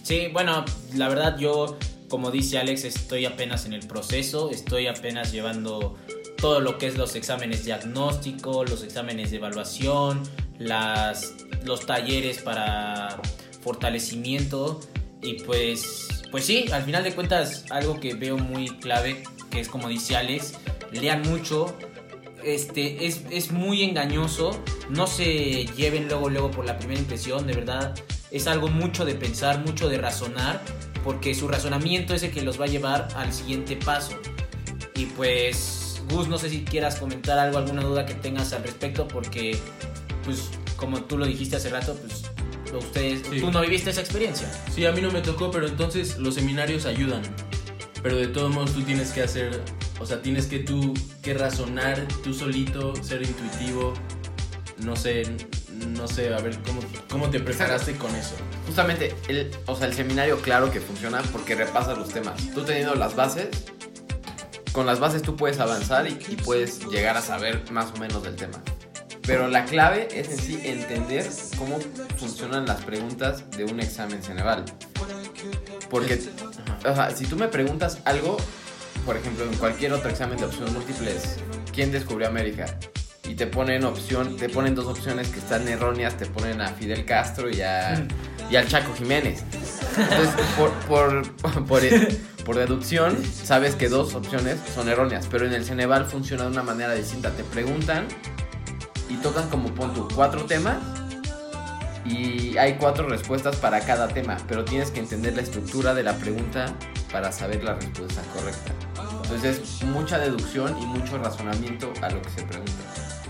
Sí, 0.03 0.27
bueno, 0.33 0.65
la 0.95 1.07
verdad 1.09 1.37
yo, 1.37 1.77
como 2.09 2.31
dice 2.31 2.57
Alex, 2.57 2.83
estoy 2.85 3.25
apenas 3.25 3.65
en 3.65 3.73
el 3.73 3.85
proceso, 3.87 4.49
estoy 4.49 4.87
apenas 4.87 5.31
llevando 5.31 5.95
todo 6.37 6.59
lo 6.59 6.79
que 6.79 6.87
es 6.87 6.97
los 6.97 7.15
exámenes 7.15 7.65
diagnósticos, 7.65 8.67
los 8.69 8.83
exámenes 8.83 9.29
de 9.29 9.37
evaluación, 9.37 10.23
las, 10.57 11.35
los 11.63 11.85
talleres 11.85 12.39
para 12.39 13.19
fortalecimiento 13.61 14.79
y 15.21 15.33
pues, 15.43 16.23
pues 16.31 16.45
sí, 16.45 16.65
al 16.71 16.83
final 16.83 17.03
de 17.03 17.13
cuentas 17.13 17.65
algo 17.69 17.99
que 17.99 18.15
veo 18.15 18.37
muy 18.37 18.69
clave, 18.79 19.23
que 19.51 19.59
es 19.59 19.67
como 19.67 19.87
dice 19.87 20.15
Alex, 20.15 20.53
lean 20.91 21.21
mucho, 21.21 21.77
este, 22.43 23.05
es, 23.05 23.21
es 23.29 23.51
muy 23.51 23.83
engañoso. 23.83 24.59
No 24.89 25.05
se 25.05 25.65
lleven 25.77 26.07
luego, 26.07 26.29
luego 26.29 26.49
por 26.49 26.65
la 26.65 26.77
primera 26.79 26.99
impresión, 26.99 27.45
de 27.45 27.53
verdad. 27.53 27.93
Es 28.31 28.47
algo 28.47 28.67
mucho 28.69 29.05
de 29.05 29.13
pensar, 29.13 29.63
mucho 29.63 29.87
de 29.89 29.97
razonar, 29.99 30.61
porque 31.03 31.35
su 31.35 31.47
razonamiento 31.47 32.15
es 32.15 32.23
el 32.23 32.31
que 32.31 32.41
los 32.41 32.59
va 32.59 32.65
a 32.65 32.67
llevar 32.69 33.07
al 33.15 33.31
siguiente 33.33 33.75
paso. 33.75 34.13
Y 34.95 35.05
pues, 35.05 36.01
Gus, 36.09 36.27
no 36.27 36.37
sé 36.37 36.49
si 36.49 36.63
quieras 36.63 36.95
comentar 36.97 37.37
algo, 37.37 37.57
alguna 37.57 37.83
duda 37.83 38.05
que 38.05 38.13
tengas 38.15 38.53
al 38.53 38.63
respecto, 38.63 39.07
porque, 39.07 39.57
pues, 40.25 40.49
como 40.77 41.03
tú 41.03 41.17
lo 41.17 41.25
dijiste 41.25 41.57
hace 41.57 41.69
rato, 41.69 41.95
pues, 41.95 42.23
ustedes, 42.73 43.21
Sí. 43.29 43.39
tú 43.41 43.51
no 43.51 43.61
viviste 43.61 43.89
esa 43.89 44.01
experiencia. 44.01 44.49
Sí, 44.73 44.85
a 44.85 44.91
mí 44.93 45.01
no 45.01 45.11
me 45.11 45.21
tocó, 45.21 45.51
pero 45.51 45.67
entonces 45.67 46.17
los 46.17 46.35
seminarios 46.35 46.85
ayudan. 46.85 47.21
Pero 48.03 48.17
de 48.17 48.27
todos 48.27 48.53
modos 48.53 48.73
tú 48.73 48.81
tienes 48.81 49.11
que 49.11 49.21
hacer, 49.21 49.61
o 49.99 50.05
sea, 50.05 50.21
tienes 50.21 50.47
que 50.47 50.59
tú 50.59 50.93
que 51.21 51.33
razonar 51.33 52.07
tú 52.23 52.33
solito, 52.33 52.95
ser 53.03 53.21
intuitivo. 53.21 53.93
No 54.79 54.95
sé, 54.95 55.23
no 55.87 56.07
sé, 56.07 56.33
a 56.33 56.39
ver 56.39 56.57
cómo, 56.65 56.81
cómo 57.09 57.29
te 57.29 57.39
preparaste 57.39 57.95
con 57.95 58.15
eso. 58.15 58.35
Justamente, 58.65 59.13
el, 59.27 59.51
o 59.67 59.75
sea, 59.75 59.87
el 59.87 59.93
seminario 59.93 60.41
claro 60.41 60.71
que 60.71 60.81
funciona 60.81 61.21
porque 61.31 61.55
repasas 61.55 61.97
los 61.97 62.09
temas. 62.09 62.41
Tú 62.53 62.63
teniendo 62.63 62.95
las 62.95 63.15
bases, 63.15 63.49
con 64.71 64.85
las 64.85 64.99
bases 64.99 65.21
tú 65.21 65.35
puedes 65.35 65.59
avanzar 65.59 66.07
y, 66.07 66.17
y 66.29 66.35
puedes 66.37 66.87
llegar 66.87 67.17
a 67.17 67.21
saber 67.21 67.61
más 67.71 67.91
o 67.95 67.97
menos 67.97 68.23
del 68.23 68.35
tema. 68.35 68.61
Pero 69.23 69.47
la 69.47 69.65
clave 69.65 70.07
es 70.11 70.29
en 70.29 70.37
sí 70.37 70.59
entender 70.63 71.29
cómo 71.57 71.79
funcionan 72.17 72.65
las 72.65 72.81
preguntas 72.83 73.49
de 73.51 73.65
un 73.65 73.79
examen 73.79 74.23
Ceneval. 74.23 74.65
Porque, 75.89 76.19
si 77.15 77.25
tú 77.25 77.35
me 77.35 77.47
preguntas 77.47 77.99
algo, 78.05 78.37
por 79.05 79.17
ejemplo, 79.17 79.45
en 79.45 79.53
cualquier 79.55 79.93
otro 79.93 80.09
examen 80.09 80.37
de 80.37 80.45
opción 80.45 80.73
múltiples, 80.73 81.37
¿quién 81.73 81.91
descubrió 81.91 82.27
América? 82.27 82.77
Y 83.27 83.35
te 83.35 83.47
ponen 83.47 83.85
opción, 83.85 84.35
te 84.35 84.49
ponen 84.49 84.75
dos 84.75 84.87
opciones 84.87 85.29
que 85.29 85.39
están 85.39 85.67
erróneas, 85.67 86.17
te 86.17 86.25
ponen 86.25 86.59
a 86.59 86.69
Fidel 86.69 87.05
Castro 87.05 87.49
y 87.49 87.61
a, 87.61 88.05
y 88.49 88.55
al 88.55 88.67
Chaco 88.67 88.93
Jiménez. 88.93 89.43
Entonces, 89.97 90.33
por, 90.57 90.71
por, 90.87 91.65
por, 92.45 92.55
deducción, 92.55 93.17
sabes 93.25 93.75
que 93.75 93.89
dos 93.89 94.15
opciones 94.15 94.57
son 94.73 94.89
erróneas, 94.89 95.27
pero 95.29 95.45
en 95.45 95.53
el 95.53 95.63
Ceneval 95.63 96.05
funciona 96.05 96.43
de 96.43 96.49
una 96.49 96.63
manera 96.63 96.93
distinta. 96.93 97.31
Te 97.31 97.43
preguntan 97.43 98.07
y 99.09 99.15
tocan 99.17 99.49
como 99.49 99.73
pon 99.73 99.93
cuatro 100.13 100.45
temas 100.45 100.77
y 102.05 102.57
hay 102.57 102.75
cuatro 102.75 103.07
respuestas 103.07 103.55
para 103.57 103.79
cada 103.81 104.07
tema, 104.07 104.37
pero 104.47 104.65
tienes 104.65 104.91
que 104.91 104.99
entender 104.99 105.35
la 105.35 105.41
estructura 105.41 105.93
de 105.93 106.03
la 106.03 106.15
pregunta 106.15 106.73
para 107.11 107.31
saber 107.31 107.63
la 107.63 107.75
respuesta 107.75 108.21
correcta. 108.33 108.73
Entonces 109.23 109.59
es 109.59 109.83
mucha 109.83 110.17
deducción 110.17 110.75
y 110.81 110.85
mucho 110.85 111.17
razonamiento 111.17 111.91
a 112.01 112.09
lo 112.09 112.21
que 112.21 112.29
se 112.29 112.43
pregunta. 112.43 112.71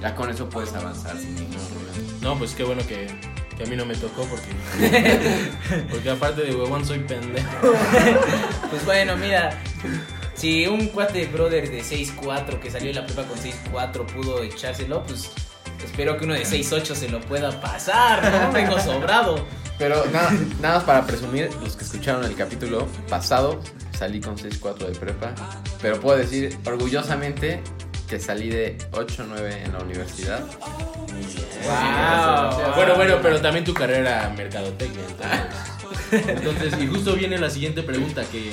Ya 0.01 0.15
con 0.15 0.29
eso 0.29 0.49
puedes 0.49 0.73
avanzar 0.73 1.15
sin 1.17 1.35
ningún 1.35 1.65
problema. 1.67 2.19
No, 2.21 2.37
pues 2.37 2.55
qué 2.55 2.63
bueno 2.63 2.81
que, 2.87 3.07
que 3.55 3.63
a 3.63 3.65
mí 3.67 3.75
no 3.75 3.85
me 3.85 3.95
tocó 3.95 4.25
porque. 4.25 4.49
porque 5.91 6.09
aparte 6.09 6.41
de 6.43 6.55
huevón 6.55 6.85
soy 6.85 6.99
pendejo. 6.99 7.47
Pues 8.71 8.85
bueno, 8.85 9.17
mira, 9.17 9.61
si 10.33 10.65
un 10.65 10.87
cuate 10.87 11.25
brother 11.25 11.69
de 11.69 11.83
6'4 11.83 12.57
que 12.59 12.71
salió 12.71 12.87
de 12.87 13.01
la 13.01 13.05
prepa 13.05 13.25
con 13.25 13.37
6'4 13.37 14.05
pudo 14.05 14.41
echárselo, 14.41 15.03
pues 15.03 15.29
espero 15.85 16.17
que 16.17 16.25
uno 16.25 16.33
de 16.33 16.43
6'8 16.43 16.95
se 16.95 17.09
lo 17.09 17.21
pueda 17.21 17.59
pasar, 17.61 18.31
¿no? 18.31 18.51
Vengo 18.53 18.79
sobrado. 18.79 19.45
Pero 19.77 20.05
nada, 20.11 20.31
nada 20.61 20.75
más 20.75 20.83
para 20.83 21.05
presumir, 21.07 21.49
los 21.63 21.75
que 21.75 21.83
escucharon 21.83 22.23
el 22.23 22.35
capítulo 22.35 22.87
pasado, 23.09 23.59
salí 23.97 24.21
con 24.21 24.37
6.4 24.37 24.87
de 24.87 24.95
prepa. 24.99 25.33
Pero 25.81 25.99
puedo 25.99 26.17
decir 26.17 26.57
orgullosamente 26.65 27.61
que 28.07 28.19
salí 28.19 28.49
de 28.49 28.77
8.9 28.91 29.65
en 29.65 29.73
la 29.73 29.79
universidad. 29.79 30.41
Wow. 31.63 32.75
Bueno, 32.75 32.95
bueno, 32.95 33.19
pero 33.21 33.39
también 33.39 33.63
tu 33.63 33.73
carrera 33.73 34.31
mercadotecnia. 34.35 35.01
Entonces, 35.09 36.27
entonces, 36.27 36.73
y 36.81 36.87
justo 36.87 37.15
viene 37.15 37.37
la 37.37 37.49
siguiente 37.49 37.83
pregunta 37.83 38.23
que, 38.29 38.51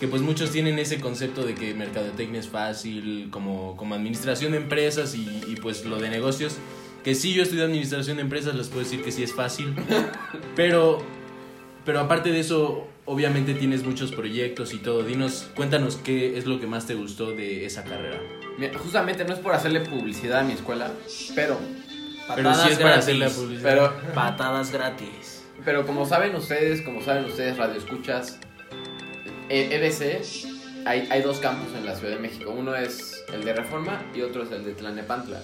que 0.00 0.08
pues 0.08 0.22
muchos 0.22 0.50
tienen 0.50 0.78
ese 0.78 1.00
concepto 1.00 1.44
de 1.44 1.54
que 1.54 1.74
mercadotecnia 1.74 2.40
es 2.40 2.48
fácil, 2.48 3.28
como, 3.30 3.76
como 3.76 3.94
administración 3.94 4.52
de 4.52 4.58
empresas 4.58 5.14
y, 5.14 5.26
y 5.48 5.56
pues 5.60 5.84
lo 5.84 5.98
de 5.98 6.08
negocios. 6.10 6.56
Que 7.04 7.14
sí, 7.14 7.32
yo 7.32 7.42
estudié 7.42 7.64
administración 7.64 8.16
de 8.16 8.22
empresas, 8.22 8.54
les 8.54 8.68
puedo 8.68 8.80
decir 8.82 9.02
que 9.02 9.10
sí 9.12 9.22
es 9.22 9.32
fácil. 9.34 9.74
Pero, 10.56 11.02
pero 11.84 12.00
aparte 12.00 12.30
de 12.30 12.40
eso, 12.40 12.86
obviamente 13.06 13.54
tienes 13.54 13.82
muchos 13.84 14.12
proyectos 14.12 14.74
y 14.74 14.78
todo. 14.78 15.04
Dinos, 15.04 15.48
cuéntanos 15.54 15.96
qué 15.96 16.36
es 16.36 16.44
lo 16.46 16.60
que 16.60 16.66
más 16.66 16.86
te 16.86 16.94
gustó 16.94 17.30
de 17.30 17.64
esa 17.64 17.82
carrera. 17.84 18.20
Mira, 18.58 18.76
justamente 18.78 19.24
no 19.24 19.32
es 19.32 19.38
por 19.38 19.54
hacerle 19.54 19.80
publicidad 19.80 20.40
a 20.40 20.42
mi 20.42 20.52
escuela, 20.52 20.90
pero, 21.34 21.58
Pero 22.34 22.54
sí 22.54 22.68
es 22.72 22.78
para 22.78 22.96
hacer 22.96 23.14
la 23.14 23.26
gratis. 23.26 23.38
publicidad. 23.42 23.70
pero, 23.70 24.12
Patadas 24.14 24.70
gratis. 24.72 25.44
pero 25.64 25.86
como 25.86 26.04
saben 26.04 26.34
ustedes, 26.34 26.82
como 26.82 27.00
saben 27.02 27.24
ustedes, 27.24 27.56
radio 27.56 27.78
escuchas, 27.78 28.38
EBC, 29.48 30.22
hay, 30.86 31.08
hay 31.10 31.22
dos 31.22 31.38
campus 31.38 31.74
en 31.76 31.84
la 31.86 31.94
Ciudad 31.96 32.14
de 32.14 32.20
México. 32.20 32.50
Uno 32.56 32.74
es 32.74 33.24
el 33.32 33.44
de 33.44 33.52
Reforma 33.54 34.02
y 34.14 34.22
otro 34.22 34.42
es 34.44 34.50
el 34.52 34.64
de 34.64 34.72
Tlanepantla. 34.74 35.40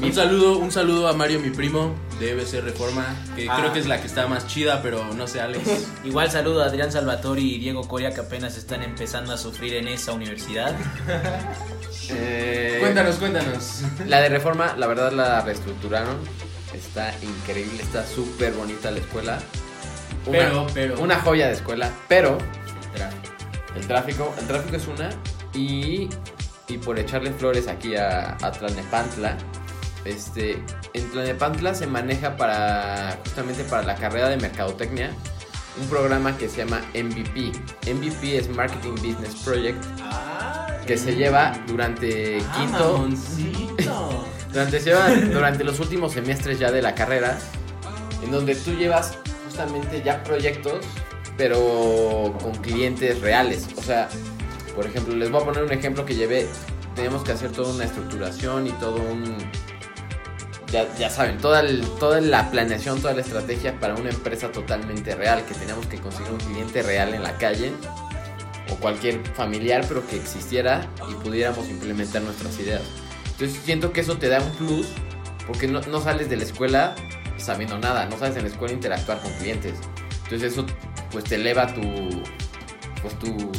Un 0.00 0.12
saludo, 0.12 0.58
un 0.58 0.70
saludo 0.70 1.08
a 1.08 1.12
Mario, 1.12 1.40
mi 1.40 1.50
primo, 1.50 1.92
de 2.20 2.30
EBC 2.30 2.60
Reforma, 2.60 3.04
que 3.34 3.48
Ah. 3.50 3.56
creo 3.58 3.72
que 3.72 3.80
es 3.80 3.88
la 3.88 4.00
que 4.00 4.06
está 4.06 4.28
más 4.28 4.46
chida, 4.46 4.80
pero 4.80 5.12
no 5.14 5.26
sé, 5.26 5.40
Alex. 5.40 5.88
Igual 6.04 6.30
saludo 6.30 6.62
a 6.62 6.66
Adrián 6.66 6.92
Salvatori 6.92 7.54
y 7.56 7.58
Diego 7.58 7.82
Coria 7.88 8.12
que 8.14 8.20
apenas 8.20 8.56
están 8.56 8.84
empezando 8.84 9.32
a 9.32 9.36
sufrir 9.38 9.74
en 9.74 9.88
esa 9.88 10.12
universidad. 10.12 10.74
Eh, 12.10 12.78
cuéntanos, 12.80 13.16
cuéntanos. 13.16 13.82
La 14.06 14.22
de 14.22 14.30
Reforma, 14.30 14.74
la 14.78 14.86
verdad 14.86 15.12
la 15.12 15.42
reestructuraron. 15.42 16.16
Está 16.72 17.12
increíble, 17.22 17.82
está 17.82 18.06
súper 18.06 18.52
bonita 18.54 18.90
la 18.90 19.00
escuela. 19.00 19.38
Una, 20.24 20.38
Pero, 20.38 20.66
pero. 20.72 21.00
Una 21.00 21.16
joya 21.20 21.48
de 21.48 21.52
escuela, 21.52 21.90
pero 22.08 22.38
El 23.74 23.86
tráfico. 23.86 24.34
el 24.38 24.46
tráfico, 24.46 24.76
es 24.76 24.86
una. 24.86 25.10
Y, 25.54 26.08
y 26.68 26.78
por 26.78 26.98
echarle 26.98 27.32
flores 27.32 27.68
aquí 27.68 27.96
a, 27.96 28.36
a 28.40 28.52
Tlalnepantla, 28.52 29.36
este, 30.04 30.62
en 30.94 31.10
Tlalnepantla 31.10 31.74
se 31.74 31.86
maneja 31.86 32.36
para 32.36 33.18
justamente 33.24 33.64
para 33.64 33.82
la 33.82 33.94
carrera 33.94 34.28
de 34.28 34.36
mercadotecnia 34.36 35.10
un 35.80 35.88
programa 35.88 36.36
que 36.36 36.48
se 36.48 36.64
llama 36.64 36.80
MVP. 36.94 37.52
MVP 37.92 38.38
es 38.38 38.48
Marketing 38.48 38.94
Business 38.94 39.34
Project 39.44 39.82
que 40.86 40.96
se 40.96 41.14
lleva 41.14 41.52
durante 41.66 42.38
Ah, 42.40 42.56
quinto, 42.56 42.96
durante, 44.52 44.80
se 44.80 44.90
lleva 44.90 45.10
durante 45.10 45.62
los 45.62 45.78
últimos 45.80 46.12
semestres 46.12 46.58
ya 46.58 46.72
de 46.72 46.80
la 46.80 46.94
carrera, 46.94 47.38
en 48.24 48.30
donde 48.30 48.54
tú 48.54 48.72
llevas 48.72 49.18
justamente 49.44 50.02
ya 50.02 50.24
proyectos, 50.24 50.78
pero 51.38 52.36
con 52.42 52.52
clientes 52.56 53.20
reales. 53.22 53.66
O 53.78 53.82
sea, 53.82 54.10
por 54.74 54.84
ejemplo, 54.86 55.16
les 55.16 55.30
voy 55.30 55.40
a 55.40 55.44
poner 55.46 55.62
un 55.62 55.72
ejemplo 55.72 56.04
que 56.04 56.14
llevé. 56.14 56.46
Tenemos 56.94 57.22
que 57.22 57.32
hacer 57.32 57.50
toda 57.52 57.72
una 57.72 57.84
estructuración 57.84 58.66
y 58.66 58.72
todo 58.72 58.96
un... 58.96 59.36
Ya, 60.70 60.86
ya 60.98 61.08
saben, 61.08 61.38
toda, 61.38 61.60
el- 61.60 61.80
toda 61.98 62.20
la 62.20 62.50
planeación, 62.50 63.00
toda 63.00 63.14
la 63.14 63.22
estrategia 63.22 63.80
para 63.80 63.94
una 63.94 64.10
empresa 64.10 64.52
totalmente 64.52 65.14
real, 65.14 65.42
que 65.46 65.54
teníamos 65.54 65.86
que 65.86 65.96
conseguir 65.98 66.30
un 66.30 66.38
cliente 66.38 66.82
real 66.82 67.14
en 67.14 67.22
la 67.22 67.38
calle 67.38 67.72
o 68.70 68.74
cualquier 68.74 69.24
familiar, 69.34 69.86
pero 69.88 70.06
que 70.06 70.16
existiera 70.16 70.86
y 71.10 71.14
pudiéramos 71.24 71.70
implementar 71.70 72.20
nuestras 72.20 72.58
ideas. 72.58 72.82
Entonces 73.30 73.58
siento 73.64 73.92
que 73.94 74.02
eso 74.02 74.18
te 74.18 74.28
da 74.28 74.42
un 74.42 74.50
plus 74.56 74.88
porque 75.46 75.68
no, 75.68 75.80
no 75.80 76.02
sales 76.02 76.28
de 76.28 76.36
la 76.36 76.42
escuela 76.42 76.94
sabiendo 77.38 77.78
nada, 77.78 78.04
no 78.04 78.18
sales 78.18 78.36
en 78.36 78.42
la 78.42 78.48
escuela 78.50 78.74
interactuar 78.74 79.22
con 79.22 79.32
clientes. 79.34 79.72
Entonces 80.24 80.52
eso 80.52 80.66
pues 81.10 81.24
te 81.24 81.36
eleva 81.36 81.72
tu 81.74 81.82
pues 83.02 83.18
tu 83.18 83.52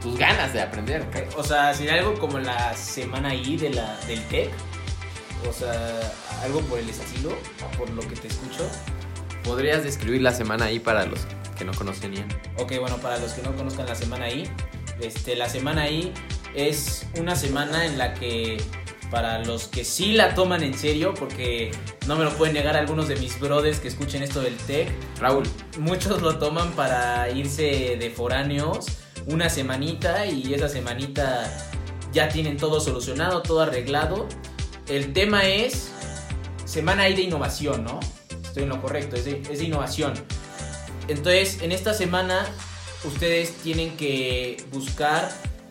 tus 0.00 0.16
ganas 0.18 0.52
de 0.52 0.62
aprender. 0.62 1.06
O 1.36 1.44
sea, 1.44 1.74
sería 1.74 1.94
algo 1.94 2.18
como 2.18 2.38
la 2.38 2.74
semana 2.74 3.34
I 3.34 3.56
de 3.56 3.70
la, 3.70 3.98
del 4.06 4.22
TEC. 4.24 4.50
O 5.48 5.52
sea, 5.52 5.72
algo 6.42 6.60
por 6.62 6.78
el 6.78 6.88
estilo, 6.88 7.36
por 7.78 7.88
lo 7.90 8.02
que 8.02 8.16
te 8.16 8.28
escucho. 8.28 8.68
¿Podrías 9.44 9.84
describir 9.84 10.22
la 10.22 10.32
semana 10.32 10.66
ahí 10.66 10.78
para 10.78 11.06
los 11.06 11.20
que 11.56 11.64
no 11.64 11.72
conocen 11.72 12.12
bien? 12.12 12.26
Ok, 12.58 12.72
bueno, 12.78 12.98
para 12.98 13.18
los 13.18 13.32
que 13.32 13.42
no 13.42 13.54
conozcan 13.54 13.86
la 13.86 13.94
semana 13.94 14.30
I, 14.30 14.50
este, 15.00 15.34
la 15.36 15.48
semana 15.48 15.88
I 15.88 16.12
es 16.54 17.06
una 17.18 17.36
semana 17.36 17.86
en 17.86 17.96
la 17.96 18.14
que 18.14 18.58
para 19.10 19.44
los 19.44 19.66
que 19.66 19.84
sí 19.84 20.12
la 20.12 20.34
toman 20.34 20.62
en 20.62 20.74
serio, 20.74 21.14
porque 21.14 21.72
no 22.06 22.16
me 22.16 22.24
lo 22.24 22.30
pueden 22.36 22.54
negar 22.54 22.76
algunos 22.76 23.08
de 23.08 23.16
mis 23.16 23.38
brothers 23.40 23.80
que 23.80 23.88
escuchen 23.88 24.22
esto 24.22 24.40
del 24.40 24.56
TEC, 24.56 24.88
Raúl, 25.18 25.44
muchos 25.78 26.22
lo 26.22 26.38
toman 26.38 26.72
para 26.72 27.30
irse 27.30 27.96
de 27.98 28.10
foráneos 28.10 28.86
una 29.26 29.50
semanita 29.50 30.26
y 30.26 30.54
esa 30.54 30.68
semanita 30.68 31.68
ya 32.12 32.28
tienen 32.28 32.56
todo 32.56 32.80
solucionado, 32.80 33.42
todo 33.42 33.60
arreglado. 33.60 34.26
El 34.88 35.12
tema 35.12 35.46
es 35.46 35.92
semana 36.64 37.04
ahí 37.04 37.14
de 37.14 37.22
innovación, 37.22 37.84
¿no? 37.84 38.00
Estoy 38.42 38.64
en 38.64 38.68
lo 38.70 38.80
correcto, 38.80 39.16
es 39.16 39.24
de, 39.24 39.42
es 39.50 39.58
de 39.58 39.64
innovación. 39.64 40.14
Entonces, 41.08 41.62
en 41.62 41.72
esta 41.72 41.94
semana 41.94 42.46
ustedes 43.04 43.54
tienen 43.56 43.96
que 43.96 44.64
buscar 44.72 45.30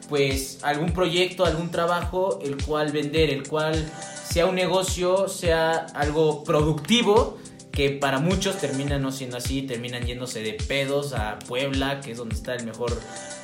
pues 0.10 0.60
algún 0.63 0.91
proyecto, 0.91 1.45
algún 1.45 1.69
trabajo, 1.69 2.39
el 2.43 2.58
cual 2.63 2.91
vender, 2.91 3.30
el 3.30 3.48
cual 3.48 3.89
sea 4.28 4.48
un 4.48 4.56
negocio, 4.56 5.28
sea 5.28 5.86
algo 5.93 6.43
productivo, 6.43 7.38
que 7.72 7.91
para 7.91 8.19
muchos 8.19 8.58
termina 8.58 8.98
no 8.98 9.12
siendo 9.12 9.38
así, 9.38 9.62
terminan 9.62 10.04
yéndose 10.06 10.41
de 10.41 10.54
pedos 10.54 11.13
a 11.13 11.39
Puebla, 11.39 12.02
que 12.02 12.12
es 12.12 12.17
donde 12.17 12.36
está 12.36 12.56
el 12.56 12.65
mejor 12.65 13.00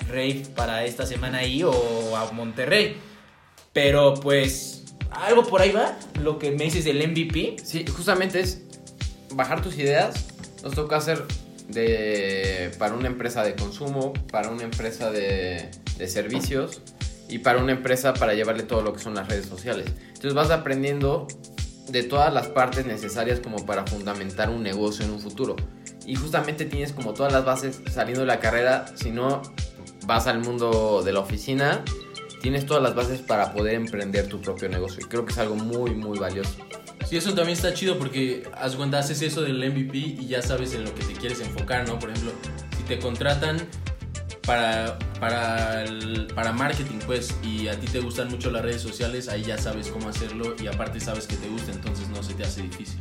rave 0.10 0.43
para 0.56 0.84
esta 0.84 1.06
semana 1.06 1.39
ahí, 1.39 1.63
o 1.63 2.15
a 2.17 2.32
Monterrey. 2.32 2.97
Pero 3.71 4.15
pues 4.15 4.86
algo 5.12 5.45
por 5.45 5.62
ahí 5.62 5.71
va, 5.71 5.97
lo 6.21 6.39
que 6.39 6.51
me 6.51 6.65
dices 6.65 6.84
del 6.84 7.08
MVP. 7.08 7.58
sí, 7.63 7.86
justamente 7.88 8.39
es 8.39 8.63
bajar 9.32 9.62
tus 9.62 9.78
ideas. 9.78 10.25
Nos 10.63 10.73
toca 10.73 10.97
hacer 10.97 11.23
de 11.67 12.71
para 12.80 12.95
una 12.95 13.08
empresa 13.08 13.43
de 13.43 13.56
consumo, 13.56 14.13
para 14.32 14.49
una 14.49 14.63
empresa 14.63 15.12
de, 15.12 15.69
de 15.97 16.08
servicios 16.08 16.81
y 17.27 17.39
para 17.39 17.60
una 17.60 17.71
empresa 17.71 18.13
para 18.13 18.34
llevarle 18.34 18.63
todo 18.63 18.81
lo 18.81 18.93
que 18.93 18.99
son 18.99 19.15
las 19.15 19.27
redes 19.27 19.45
sociales. 19.45 19.88
Entonces 20.08 20.34
vas 20.34 20.51
aprendiendo 20.51 21.27
de 21.89 22.03
todas 22.03 22.34
las 22.34 22.47
partes 22.47 22.86
necesarias 22.86 23.39
como 23.39 23.65
para 23.65 23.86
fundamentar 23.86 24.49
un 24.49 24.63
negocio 24.63 25.05
en 25.05 25.12
un 25.12 25.19
futuro. 25.19 25.55
Y 26.05 26.15
justamente 26.15 26.65
tienes 26.65 26.93
como 26.93 27.13
todas 27.13 27.34
las 27.34 27.45
bases 27.45 27.81
saliendo 27.91 28.21
de 28.21 28.27
la 28.27 28.39
carrera, 28.39 28.86
si 28.95 29.12
no 29.12 29.41
vas 30.05 30.27
al 30.27 30.39
mundo 30.39 31.01
de 31.03 31.13
la 31.13 31.19
oficina, 31.19 31.84
tienes 32.41 32.65
todas 32.65 32.84
las 32.84 32.93
bases 32.93 33.21
para 33.21 33.53
poder 33.53 33.75
emprender 33.75 34.27
tu 34.27 34.39
propio 34.39 34.69
negocio. 34.69 35.03
Y 35.03 35.10
creo 35.10 35.25
que 35.25 35.31
es 35.31 35.39
algo 35.39 35.55
muy, 35.55 35.91
muy 35.95 36.19
valioso. 36.19 36.55
Sí, 37.08 37.17
eso 37.17 37.34
también 37.34 37.55
está 37.55 37.73
chido 37.73 37.99
porque 37.99 38.43
haz 38.55 38.75
haces 38.75 39.21
eso 39.21 39.41
del 39.41 39.58
MVP 39.58 39.97
y 39.97 40.27
ya 40.27 40.41
sabes 40.41 40.73
en 40.73 40.86
lo 40.86 40.93
que 40.93 41.03
te 41.03 41.13
quieres 41.13 41.39
enfocar, 41.39 41.88
¿no? 41.88 41.99
Por 41.99 42.10
ejemplo, 42.10 42.31
si 42.77 42.84
te 42.84 42.99
contratan 42.99 43.58
para, 44.45 44.97
para, 45.19 45.86
para 46.36 46.51
marketing, 46.51 46.99
pues, 47.05 47.36
y 47.41 47.67
a 47.67 47.79
ti 47.79 47.88
te 47.88 47.99
gustan 47.99 48.29
mucho 48.29 48.51
las 48.51 48.62
redes 48.62 48.81
sociales, 48.81 49.27
ahí 49.27 49.43
ya 49.43 49.58
sabes 49.58 49.88
cómo 49.88 50.10
hacerlo 50.10 50.55
y 50.62 50.67
aparte 50.67 50.99
sabes 50.99 51.27
que 51.27 51.36
te 51.36 51.47
gusta, 51.49 51.71
entonces 51.71 52.08
no 52.10 52.21
se 52.21 52.34
te 52.34 52.43
hace 52.43 52.62
difícil. 52.62 52.99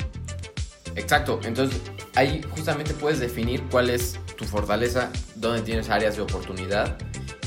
Exacto, 0.97 1.41
entonces 1.45 1.81
ahí 2.15 2.41
justamente 2.51 2.95
puedes 2.95 3.19
definir 3.21 3.63
cuál 3.71 3.91
es 3.91 4.19
tu 4.37 4.45
fortaleza, 4.45 5.11
dónde 5.35 5.63
tienes 5.63 5.91
áreas 5.91 6.17
de 6.17 6.23
oportunidad, 6.23 6.97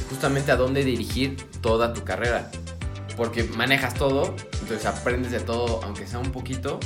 justamente 0.10 0.52
a 0.52 0.58
dónde 0.58 0.84
dirigir 0.84 1.38
toda 1.62 1.94
tu 1.94 2.04
carrera. 2.04 2.52
Porque 3.16 3.44
manejas 3.44 3.96
todo, 3.96 4.36
entonces 4.62 4.86
aprendes 4.86 5.32
de 5.32 5.40
todo, 5.40 5.82
aunque 5.84 6.06
sea 6.06 6.20
un 6.20 6.32
poquito, 6.32 6.80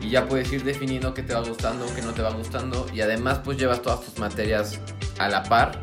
y 0.00 0.10
ya 0.10 0.28
puedes 0.28 0.52
ir 0.52 0.62
definiendo 0.62 1.12
qué 1.12 1.22
te 1.22 1.34
va 1.34 1.40
gustando, 1.40 1.86
qué 1.94 2.02
no 2.02 2.12
te 2.12 2.22
va 2.22 2.30
gustando, 2.30 2.86
y 2.94 3.00
además 3.00 3.40
pues 3.42 3.58
llevas 3.58 3.82
todas 3.82 4.02
tus 4.02 4.18
materias 4.18 4.78
a 5.18 5.28
la 5.28 5.42
par 5.42 5.82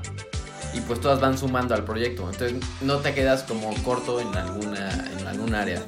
y 0.74 0.82
pues 0.82 1.00
todas 1.02 1.20
van 1.20 1.38
sumando 1.38 1.76
al 1.76 1.84
proyecto. 1.84 2.30
Entonces 2.30 2.60
no 2.82 2.98
te 2.98 3.14
quedas 3.14 3.44
como 3.44 3.74
corto 3.84 4.20
en 4.20 4.36
alguna, 4.36 4.90
en 5.20 5.28
algún 5.28 5.56
área. 5.56 5.84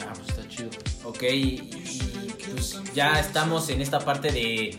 Ah, 0.00 0.12
pues 0.14 0.28
está 0.28 0.48
chido. 0.48 0.70
Ok, 1.04 1.22
y, 1.22 1.56
pues 2.52 2.80
ya 2.94 3.20
estamos 3.20 3.68
en 3.68 3.80
esta 3.80 4.00
parte 4.00 4.32
de, 4.32 4.78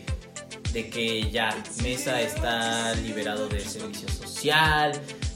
de 0.72 0.90
que 0.90 1.30
ya 1.30 1.56
Mesa 1.82 2.20
está 2.20 2.94
liberado 2.96 3.48
de 3.48 3.60
servicio 3.60 4.08
social, 4.08 4.92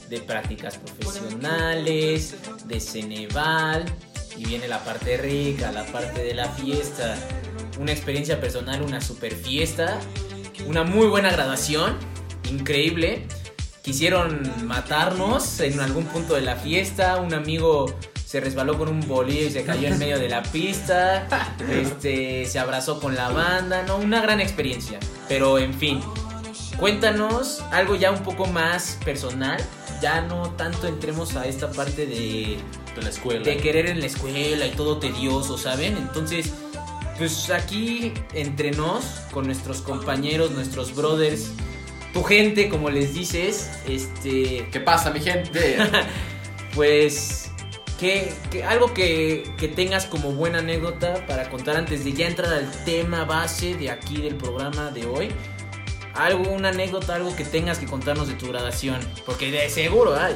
de 0.09 0.19
prácticas 0.19 0.77
profesionales, 0.77 2.35
de 2.65 2.79
Ceneval, 2.79 3.85
y 4.37 4.45
viene 4.45 4.67
la 4.67 4.83
parte 4.83 5.17
rica, 5.17 5.71
la 5.71 5.85
parte 5.85 6.23
de 6.23 6.33
la 6.33 6.47
fiesta, 6.49 7.15
una 7.79 7.91
experiencia 7.91 8.39
personal, 8.39 8.81
una 8.81 9.01
super 9.01 9.33
fiesta, 9.33 9.99
una 10.67 10.83
muy 10.83 11.07
buena 11.07 11.31
graduación, 11.31 11.97
increíble. 12.49 13.27
Quisieron 13.87 14.41
matarnos 14.65 15.61
en 15.61 15.79
algún 15.79 16.03
punto 16.07 16.33
de 16.33 16.41
la 16.41 16.57
fiesta, 16.57 17.21
un 17.21 17.33
amigo 17.33 17.85
se 18.25 18.41
resbaló 18.41 18.77
con 18.77 18.89
un 18.89 19.07
bolillo 19.07 19.47
y 19.47 19.49
se 19.49 19.63
cayó 19.63 19.87
en 19.87 19.97
medio 19.97 20.19
de 20.19 20.27
la 20.27 20.43
pista, 20.43 21.25
este, 21.71 22.45
se 22.47 22.59
abrazó 22.59 22.99
con 22.99 23.15
la 23.15 23.29
banda, 23.29 23.83
¿no? 23.83 23.95
Una 23.95 24.19
gran 24.21 24.41
experiencia. 24.41 24.99
Pero 25.29 25.57
en 25.57 25.73
fin, 25.73 26.01
cuéntanos 26.77 27.63
algo 27.71 27.95
ya 27.95 28.11
un 28.11 28.23
poco 28.23 28.45
más 28.47 28.99
personal, 29.05 29.57
ya 30.01 30.19
no 30.19 30.49
tanto 30.57 30.87
entremos 30.87 31.37
a 31.37 31.45
esta 31.47 31.71
parte 31.71 32.05
de, 32.05 32.57
De 32.93 33.01
la 33.01 33.07
escuela. 33.07 33.45
de 33.45 33.55
querer 33.55 33.85
en 33.85 34.01
la 34.01 34.07
escuela 34.07 34.67
y 34.67 34.71
todo 34.71 34.97
tedioso, 34.97 35.57
¿saben? 35.57 35.95
Entonces, 35.95 36.51
pues 37.17 37.49
aquí 37.51 38.11
entre 38.33 38.71
nos, 38.71 39.05
con 39.31 39.45
nuestros 39.45 39.79
compañeros, 39.79 40.51
nuestros 40.51 40.93
brothers, 40.93 41.53
tu 42.17 42.23
gente, 42.23 42.67
como 42.67 42.89
les 42.89 43.13
dices, 43.13 43.69
este, 43.87 44.67
¿Qué 44.71 44.79
pasa, 44.79 45.11
mi 45.11 45.19
gente? 45.19 45.77
pues 46.73 47.51
que, 47.99 48.33
que 48.49 48.63
algo 48.63 48.91
que, 48.91 49.43
que 49.59 49.67
tengas 49.67 50.07
como 50.07 50.31
buena 50.31 50.59
anécdota 50.59 51.23
para 51.27 51.47
contar 51.51 51.77
antes 51.77 52.03
de 52.03 52.13
ya 52.13 52.25
entrar 52.25 52.51
al 52.51 52.71
tema 52.85 53.23
base 53.25 53.75
de 53.75 53.91
aquí 53.91 54.19
del 54.19 54.33
programa 54.33 54.89
de 54.89 55.05
hoy. 55.05 55.29
Algo, 56.15 56.51
una 56.51 56.69
anécdota, 56.69 57.13
algo 57.13 57.35
que 57.35 57.45
tengas 57.45 57.77
que 57.77 57.85
contarnos 57.85 58.27
de 58.27 58.33
tu 58.33 58.47
graduación. 58.47 58.99
Porque 59.23 59.51
de 59.51 59.69
seguro 59.69 60.15
hay. 60.15 60.35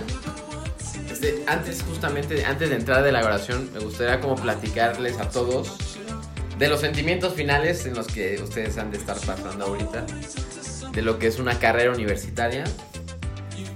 Este, 1.12 1.44
antes, 1.48 1.82
justamente, 1.82 2.46
antes 2.46 2.70
de 2.70 2.76
entrar 2.76 3.04
de 3.04 3.12
la 3.12 3.26
oración, 3.26 3.72
me 3.74 3.80
gustaría 3.80 4.22
como 4.22 4.36
platicarles 4.36 5.18
a 5.18 5.32
todos 5.32 5.98
de 6.60 6.68
los 6.68 6.80
sentimientos 6.80 7.34
finales 7.34 7.88
en 7.88 7.96
los 7.96 8.06
que 8.06 8.40
ustedes 8.40 8.78
han 8.78 8.92
de 8.92 9.00
estar 9.00 9.18
pasando 9.22 9.66
ahorita, 9.66 10.06
de 10.94 11.02
lo 11.02 11.20
que 11.20 11.28
es 11.28 11.40
una 11.40 11.58
carrera 11.60 11.92
universitaria. 11.92 12.64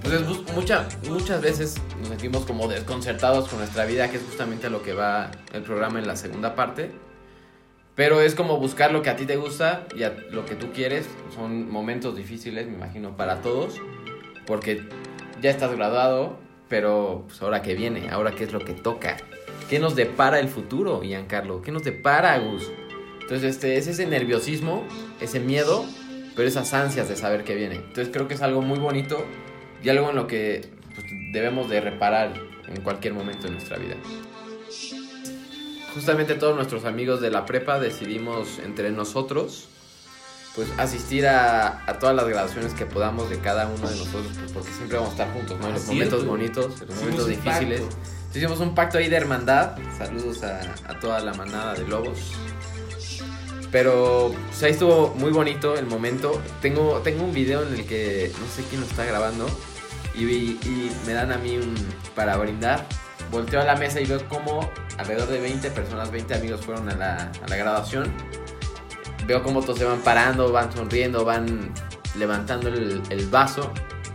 Bu- 0.04 0.52
mucha- 0.54 0.88
muchas 1.08 1.40
veces 1.42 1.74
nos 1.98 2.08
sentimos 2.08 2.44
como 2.44 2.68
desconcertados 2.68 3.48
con 3.48 3.58
nuestra 3.58 3.84
vida, 3.86 4.08
que 4.10 4.18
es 4.18 4.22
justamente 4.22 4.70
lo 4.70 4.82
que 4.82 4.92
va 4.92 5.30
el 5.52 5.62
programa 5.62 5.98
en 5.98 6.06
la 6.06 6.16
segunda 6.16 6.54
parte. 6.54 6.90
Pero 7.96 8.20
es 8.20 8.34
como 8.34 8.58
buscar 8.58 8.92
lo 8.92 9.02
que 9.02 9.10
a 9.10 9.16
ti 9.16 9.24
te 9.24 9.36
gusta 9.36 9.86
y 9.96 10.02
a 10.02 10.14
lo 10.30 10.44
que 10.44 10.54
tú 10.54 10.70
quieres. 10.72 11.06
Son 11.34 11.68
momentos 11.70 12.14
difíciles, 12.16 12.66
me 12.66 12.74
imagino, 12.74 13.16
para 13.16 13.40
todos. 13.40 13.80
Porque 14.46 14.84
ya 15.42 15.50
estás 15.50 15.74
graduado, 15.74 16.38
pero 16.68 17.24
pues 17.26 17.40
ahora 17.42 17.62
que 17.62 17.74
viene, 17.74 18.10
ahora 18.10 18.32
qué 18.32 18.44
es 18.44 18.52
lo 18.52 18.60
que 18.60 18.74
toca. 18.74 19.16
¿Qué 19.70 19.78
nos 19.80 19.96
depara 19.96 20.38
el 20.38 20.48
futuro, 20.48 21.00
Giancarlo? 21.00 21.62
¿Qué 21.62 21.72
nos 21.72 21.82
depara, 21.82 22.34
Agus? 22.34 22.70
Entonces, 23.22 23.56
este, 23.56 23.76
es 23.76 23.88
ese 23.88 24.06
nerviosismo, 24.06 24.84
ese 25.20 25.40
miedo, 25.40 25.84
pero 26.36 26.46
esas 26.46 26.72
ansias 26.74 27.08
de 27.08 27.16
saber 27.16 27.42
qué 27.42 27.54
viene. 27.54 27.76
Entonces, 27.76 28.10
creo 28.12 28.28
que 28.28 28.34
es 28.34 28.42
algo 28.42 28.62
muy 28.62 28.78
bonito 28.78 29.24
y 29.82 29.88
algo 29.88 30.10
en 30.10 30.16
lo 30.16 30.26
que 30.26 30.70
pues, 30.94 31.06
debemos 31.32 31.68
de 31.68 31.80
reparar 31.80 32.34
en 32.68 32.82
cualquier 32.82 33.14
momento 33.14 33.46
de 33.46 33.54
nuestra 33.54 33.78
vida. 33.78 33.96
Justamente 35.94 36.34
todos 36.34 36.54
nuestros 36.54 36.84
amigos 36.84 37.22
de 37.22 37.30
la 37.30 37.46
prepa 37.46 37.80
decidimos 37.80 38.58
entre 38.58 38.90
nosotros 38.90 39.68
pues 40.56 40.68
asistir 40.78 41.26
a, 41.26 41.82
a 41.86 41.98
todas 41.98 42.16
las 42.16 42.26
graduaciones 42.26 42.72
que 42.72 42.86
podamos 42.86 43.28
de 43.28 43.38
cada 43.38 43.66
uno 43.66 43.88
de 43.88 43.94
nosotros, 43.94 44.32
pues, 44.38 44.52
porque 44.52 44.70
siempre 44.70 44.96
vamos 44.96 45.10
a 45.10 45.12
estar 45.12 45.32
juntos, 45.34 45.60
¿no? 45.60 45.68
En 45.68 45.74
los 45.74 45.86
momentos 45.86 46.24
bonitos, 46.24 46.80
en 46.80 46.88
los 46.88 46.96
momentos 46.96 47.26
difíciles. 47.28 47.80
Entonces, 47.80 48.36
hicimos 48.36 48.60
un 48.60 48.74
pacto 48.74 48.96
ahí 48.96 49.10
de 49.10 49.16
hermandad. 49.16 49.76
Saludos 49.98 50.42
a, 50.42 50.60
a 50.88 50.98
toda 50.98 51.20
la 51.20 51.34
manada 51.34 51.74
de 51.74 51.86
lobos. 51.86 52.18
Pero 53.76 54.32
pues, 54.46 54.62
ahí 54.62 54.70
estuvo 54.70 55.14
muy 55.16 55.30
bonito 55.32 55.76
el 55.76 55.84
momento. 55.84 56.40
Tengo, 56.62 57.02
tengo 57.04 57.24
un 57.24 57.34
video 57.34 57.62
en 57.62 57.74
el 57.74 57.84
que 57.84 58.32
no 58.40 58.46
sé 58.48 58.64
quién 58.70 58.80
lo 58.80 58.86
está 58.86 59.04
grabando. 59.04 59.46
Y, 60.14 60.56
me 61.06 61.12
dan 61.12 61.30
a 61.30 61.36
mí 61.36 61.58
un 61.58 61.74
para 62.14 62.38
brindar. 62.38 62.86
Volteo 63.30 63.60
a 63.60 63.64
la 63.64 63.76
mesa 63.76 64.00
y 64.00 64.06
veo 64.06 64.26
como 64.30 64.70
alrededor 64.96 65.28
de 65.28 65.40
20 65.40 65.70
personas, 65.72 66.10
20 66.10 66.36
amigos 66.36 66.64
fueron 66.64 66.88
a 66.88 66.94
la, 66.94 67.30
a 67.42 67.48
la 67.48 67.56
graduación. 67.56 68.10
Veo 69.26 69.42
como 69.42 69.60
todos 69.60 69.78
se 69.78 69.84
van 69.84 70.00
parando, 70.00 70.50
van 70.50 70.72
sonriendo, 70.72 71.26
van 71.26 71.70
levantando 72.18 72.68
el, 72.68 73.02
el 73.10 73.26
vaso 73.26 73.74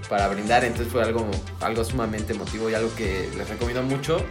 para 0.10 0.28
brindar. 0.28 0.66
Entonces 0.66 0.92
fue 0.92 1.04
algo, 1.04 1.30
algo 1.60 1.84
sumamente 1.84 2.34
emotivo 2.34 2.68
y 2.68 2.74
algo 2.74 2.90
que 2.96 3.30
les 3.38 3.48
recomiendo 3.48 3.84
mucho. 3.84 4.26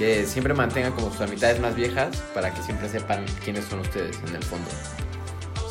Que 0.00 0.24
siempre 0.24 0.54
mantengan 0.54 0.92
como 0.92 1.10
sus 1.10 1.20
amistades 1.20 1.60
más 1.60 1.76
viejas 1.76 2.16
para 2.32 2.54
que 2.54 2.62
siempre 2.62 2.88
sepan 2.88 3.26
quiénes 3.44 3.66
son 3.66 3.80
ustedes 3.80 4.18
en 4.26 4.34
el 4.34 4.42
fondo. 4.42 4.70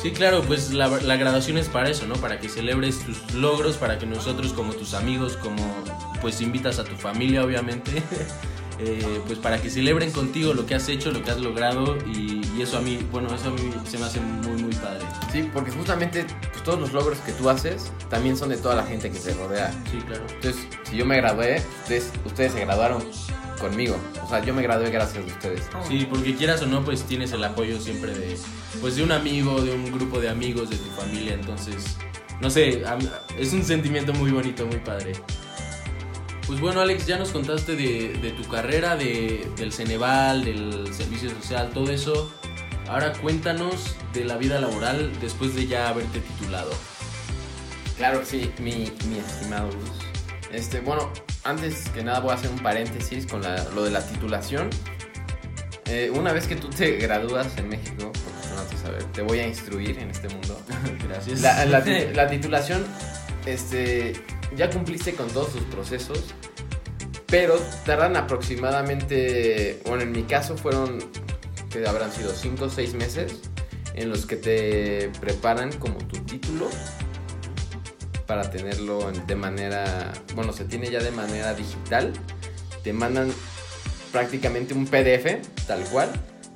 Sí, 0.00 0.12
claro, 0.12 0.42
pues 0.42 0.72
la, 0.72 0.86
la 0.86 1.16
graduación 1.16 1.58
es 1.58 1.68
para 1.68 1.90
eso, 1.90 2.06
¿no? 2.06 2.14
Para 2.14 2.38
que 2.38 2.48
celebres 2.48 3.00
tus 3.00 3.34
logros, 3.34 3.76
para 3.76 3.98
que 3.98 4.06
nosotros 4.06 4.52
como 4.52 4.72
tus 4.74 4.94
amigos, 4.94 5.36
como 5.36 5.64
pues 6.20 6.40
invitas 6.40 6.78
a 6.78 6.84
tu 6.84 6.94
familia, 6.94 7.44
obviamente, 7.44 8.04
eh, 8.78 9.20
pues 9.26 9.40
para 9.40 9.60
que 9.60 9.68
celebren 9.68 10.12
contigo 10.12 10.54
lo 10.54 10.64
que 10.64 10.76
has 10.76 10.88
hecho, 10.88 11.10
lo 11.10 11.24
que 11.24 11.32
has 11.32 11.40
logrado 11.40 11.98
y, 12.06 12.40
y 12.56 12.62
eso 12.62 12.78
a 12.78 12.82
mí, 12.82 13.04
bueno, 13.10 13.34
eso 13.34 13.48
a 13.48 13.50
mí 13.50 13.74
se 13.84 13.98
me 13.98 14.04
hace 14.04 14.20
muy, 14.20 14.62
muy 14.62 14.74
padre. 14.74 15.04
Sí, 15.32 15.50
porque 15.52 15.72
justamente 15.72 16.24
pues, 16.52 16.62
todos 16.62 16.78
los 16.78 16.92
logros 16.92 17.18
que 17.18 17.32
tú 17.32 17.50
haces 17.50 17.90
también 18.08 18.36
son 18.36 18.50
de 18.50 18.58
toda 18.58 18.76
la 18.76 18.84
gente 18.84 19.10
que 19.10 19.18
te 19.18 19.34
rodea. 19.34 19.72
Sí, 19.90 19.98
claro. 20.06 20.22
Entonces, 20.30 20.68
si 20.84 20.96
yo 20.98 21.04
me 21.04 21.16
gradué, 21.16 21.64
ustedes, 21.82 22.12
ustedes 22.24 22.52
se 22.52 22.60
graduaron 22.60 23.02
conmigo. 23.60 23.96
O 24.24 24.28
sea, 24.28 24.44
yo 24.44 24.54
me 24.54 24.62
gradué 24.62 24.90
gracias 24.90 25.22
a 25.22 25.26
ustedes. 25.26 25.62
Sí, 25.86 26.06
porque 26.10 26.34
quieras 26.34 26.62
o 26.62 26.66
no, 26.66 26.84
pues 26.84 27.04
tienes 27.04 27.32
el 27.32 27.44
apoyo 27.44 27.78
siempre 27.80 28.12
de, 28.12 28.36
pues 28.80 28.96
de 28.96 29.04
un 29.04 29.12
amigo, 29.12 29.60
de 29.60 29.72
un 29.72 29.92
grupo 29.92 30.18
de 30.18 30.28
amigos, 30.28 30.70
de 30.70 30.76
tu 30.76 30.90
familia, 30.90 31.34
entonces, 31.34 31.96
no 32.40 32.50
sé, 32.50 32.82
es 33.38 33.52
un 33.52 33.62
sentimiento 33.62 34.12
muy 34.12 34.30
bonito, 34.30 34.66
muy 34.66 34.78
padre. 34.78 35.12
Pues 36.46 36.60
bueno, 36.60 36.80
Alex, 36.80 37.06
ya 37.06 37.16
nos 37.16 37.30
contaste 37.30 37.76
de, 37.76 38.14
de 38.14 38.30
tu 38.32 38.42
carrera, 38.48 38.96
de, 38.96 39.48
del 39.56 39.72
Ceneval, 39.72 40.44
del 40.44 40.92
servicio 40.92 41.30
social, 41.30 41.70
todo 41.72 41.92
eso. 41.92 42.32
Ahora 42.88 43.12
cuéntanos 43.12 43.94
de 44.12 44.24
la 44.24 44.36
vida 44.36 44.60
laboral 44.60 45.12
después 45.20 45.54
de 45.54 45.68
ya 45.68 45.88
haberte 45.88 46.18
titulado. 46.18 46.72
Claro 47.96 48.20
que 48.20 48.26
sí, 48.26 48.50
mi, 48.58 48.90
mi 49.08 49.18
estimado. 49.18 49.68
Este, 50.50 50.80
bueno, 50.80 51.12
antes 51.44 51.88
que 51.90 52.02
nada 52.04 52.20
voy 52.20 52.30
a 52.32 52.34
hacer 52.34 52.50
un 52.50 52.58
paréntesis 52.60 53.26
con 53.26 53.42
la- 53.42 53.64
lo 53.74 53.84
de 53.84 53.90
la 53.90 54.04
titulación. 54.06 54.70
Eh, 55.86 56.10
una 56.14 56.32
vez 56.32 56.46
que 56.46 56.54
tú 56.56 56.70
te 56.70 56.96
gradúas 56.98 57.48
en 57.56 57.68
México, 57.68 58.12
porque 58.12 58.48
no 58.74 58.78
saber, 58.82 59.02
te 59.04 59.22
voy 59.22 59.40
a 59.40 59.46
instruir 59.46 59.98
en 59.98 60.10
este 60.10 60.28
mundo. 60.28 60.60
Gracias. 61.08 61.40
La, 61.40 61.64
la 61.64 61.82
ti- 61.84 62.06
la 62.14 62.28
titulación, 62.28 62.84
este, 63.46 64.12
ya 64.56 64.70
cumpliste 64.70 65.14
con 65.14 65.28
todos 65.28 65.52
sus 65.52 65.62
procesos, 65.62 66.24
pero 67.26 67.56
tardan 67.84 68.16
aproximadamente, 68.16 69.80
bueno, 69.86 70.02
en 70.02 70.12
mi 70.12 70.22
caso 70.24 70.56
fueron, 70.56 70.98
que 71.70 71.86
habrán 71.86 72.12
sido 72.12 72.32
5 72.34 72.66
o 72.66 72.70
6 72.70 72.94
meses, 72.94 73.32
en 73.94 74.10
los 74.10 74.26
que 74.26 74.36
te 74.36 75.10
preparan 75.20 75.72
como 75.72 75.98
tu 75.98 76.18
título 76.20 76.68
para 78.30 78.48
tenerlo 78.48 79.08
en- 79.10 79.26
de 79.26 79.34
manera, 79.34 80.12
bueno, 80.36 80.52
se 80.52 80.64
tiene 80.64 80.88
ya 80.88 81.00
de 81.00 81.10
manera 81.10 81.52
digital, 81.52 82.12
te 82.84 82.92
mandan 82.92 83.28
prácticamente 84.12 84.72
un 84.72 84.86
PDF, 84.86 85.42
tal 85.66 85.82
cual. 85.86 86.08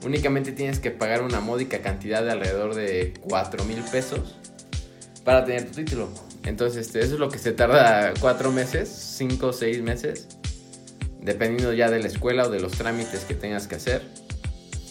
Únicamente 0.05 0.53
tienes 0.53 0.79
que 0.79 0.93
pagar 0.93 1.23
una 1.23 1.41
módica 1.41 1.81
cantidad 1.83 2.23
de 2.23 2.31
alrededor 2.31 2.77
de 2.77 3.15
4 3.23 3.65
mil 3.65 3.83
pesos 3.91 4.37
para 5.25 5.45
tener 5.45 5.67
tu 5.67 5.73
título. 5.73 6.11
Entonces, 6.45 6.87
este, 6.87 7.01
eso 7.01 7.15
es 7.15 7.19
lo 7.19 7.29
que 7.29 7.39
se 7.41 7.51
tarda 7.51 8.15
cuatro 8.21 8.53
meses, 8.53 8.89
cinco 8.89 9.49
o 9.49 9.53
seis 9.53 9.83
meses, 9.83 10.29
dependiendo 11.23 11.73
ya 11.73 11.91
de 11.91 11.99
la 11.99 12.07
escuela 12.07 12.45
o 12.45 12.51
de 12.51 12.61
los 12.61 12.71
trámites 12.75 13.25
que 13.25 13.35
tengas 13.35 13.67
que 13.67 13.75
hacer. 13.75 14.01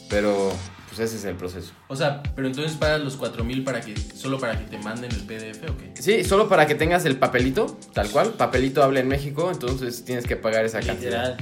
Pero, 0.10 0.52
pues 0.96 1.10
ese 1.10 1.18
es 1.18 1.26
el 1.26 1.36
proceso. 1.36 1.72
O 1.88 1.96
sea, 1.96 2.22
pero 2.36 2.48
entonces 2.48 2.78
pagas 2.78 3.02
los 3.02 3.16
4000 3.16 3.64
para 3.64 3.82
que, 3.82 3.96
solo 3.98 4.40
para 4.40 4.60
que 4.60 4.66
te 4.66 4.78
manden 4.78 5.12
el 5.12 5.22
PDF 5.22 5.70
o 5.70 5.78
qué? 5.78 5.92
Sí, 6.00 6.24
solo 6.24 6.48
para 6.48 6.68
que 6.68 6.76
tengas 6.76 7.06
el 7.06 7.18
papelito, 7.18 7.78
tal 7.94 8.10
cual. 8.10 8.34
Papelito 8.34 8.84
habla 8.84 9.00
en 9.00 9.08
México, 9.08 9.50
entonces 9.52 10.06
tienes 10.06 10.28
que 10.28 10.36
pagar 10.36 10.66
esa 10.66 10.82
cantidad. 10.82 11.38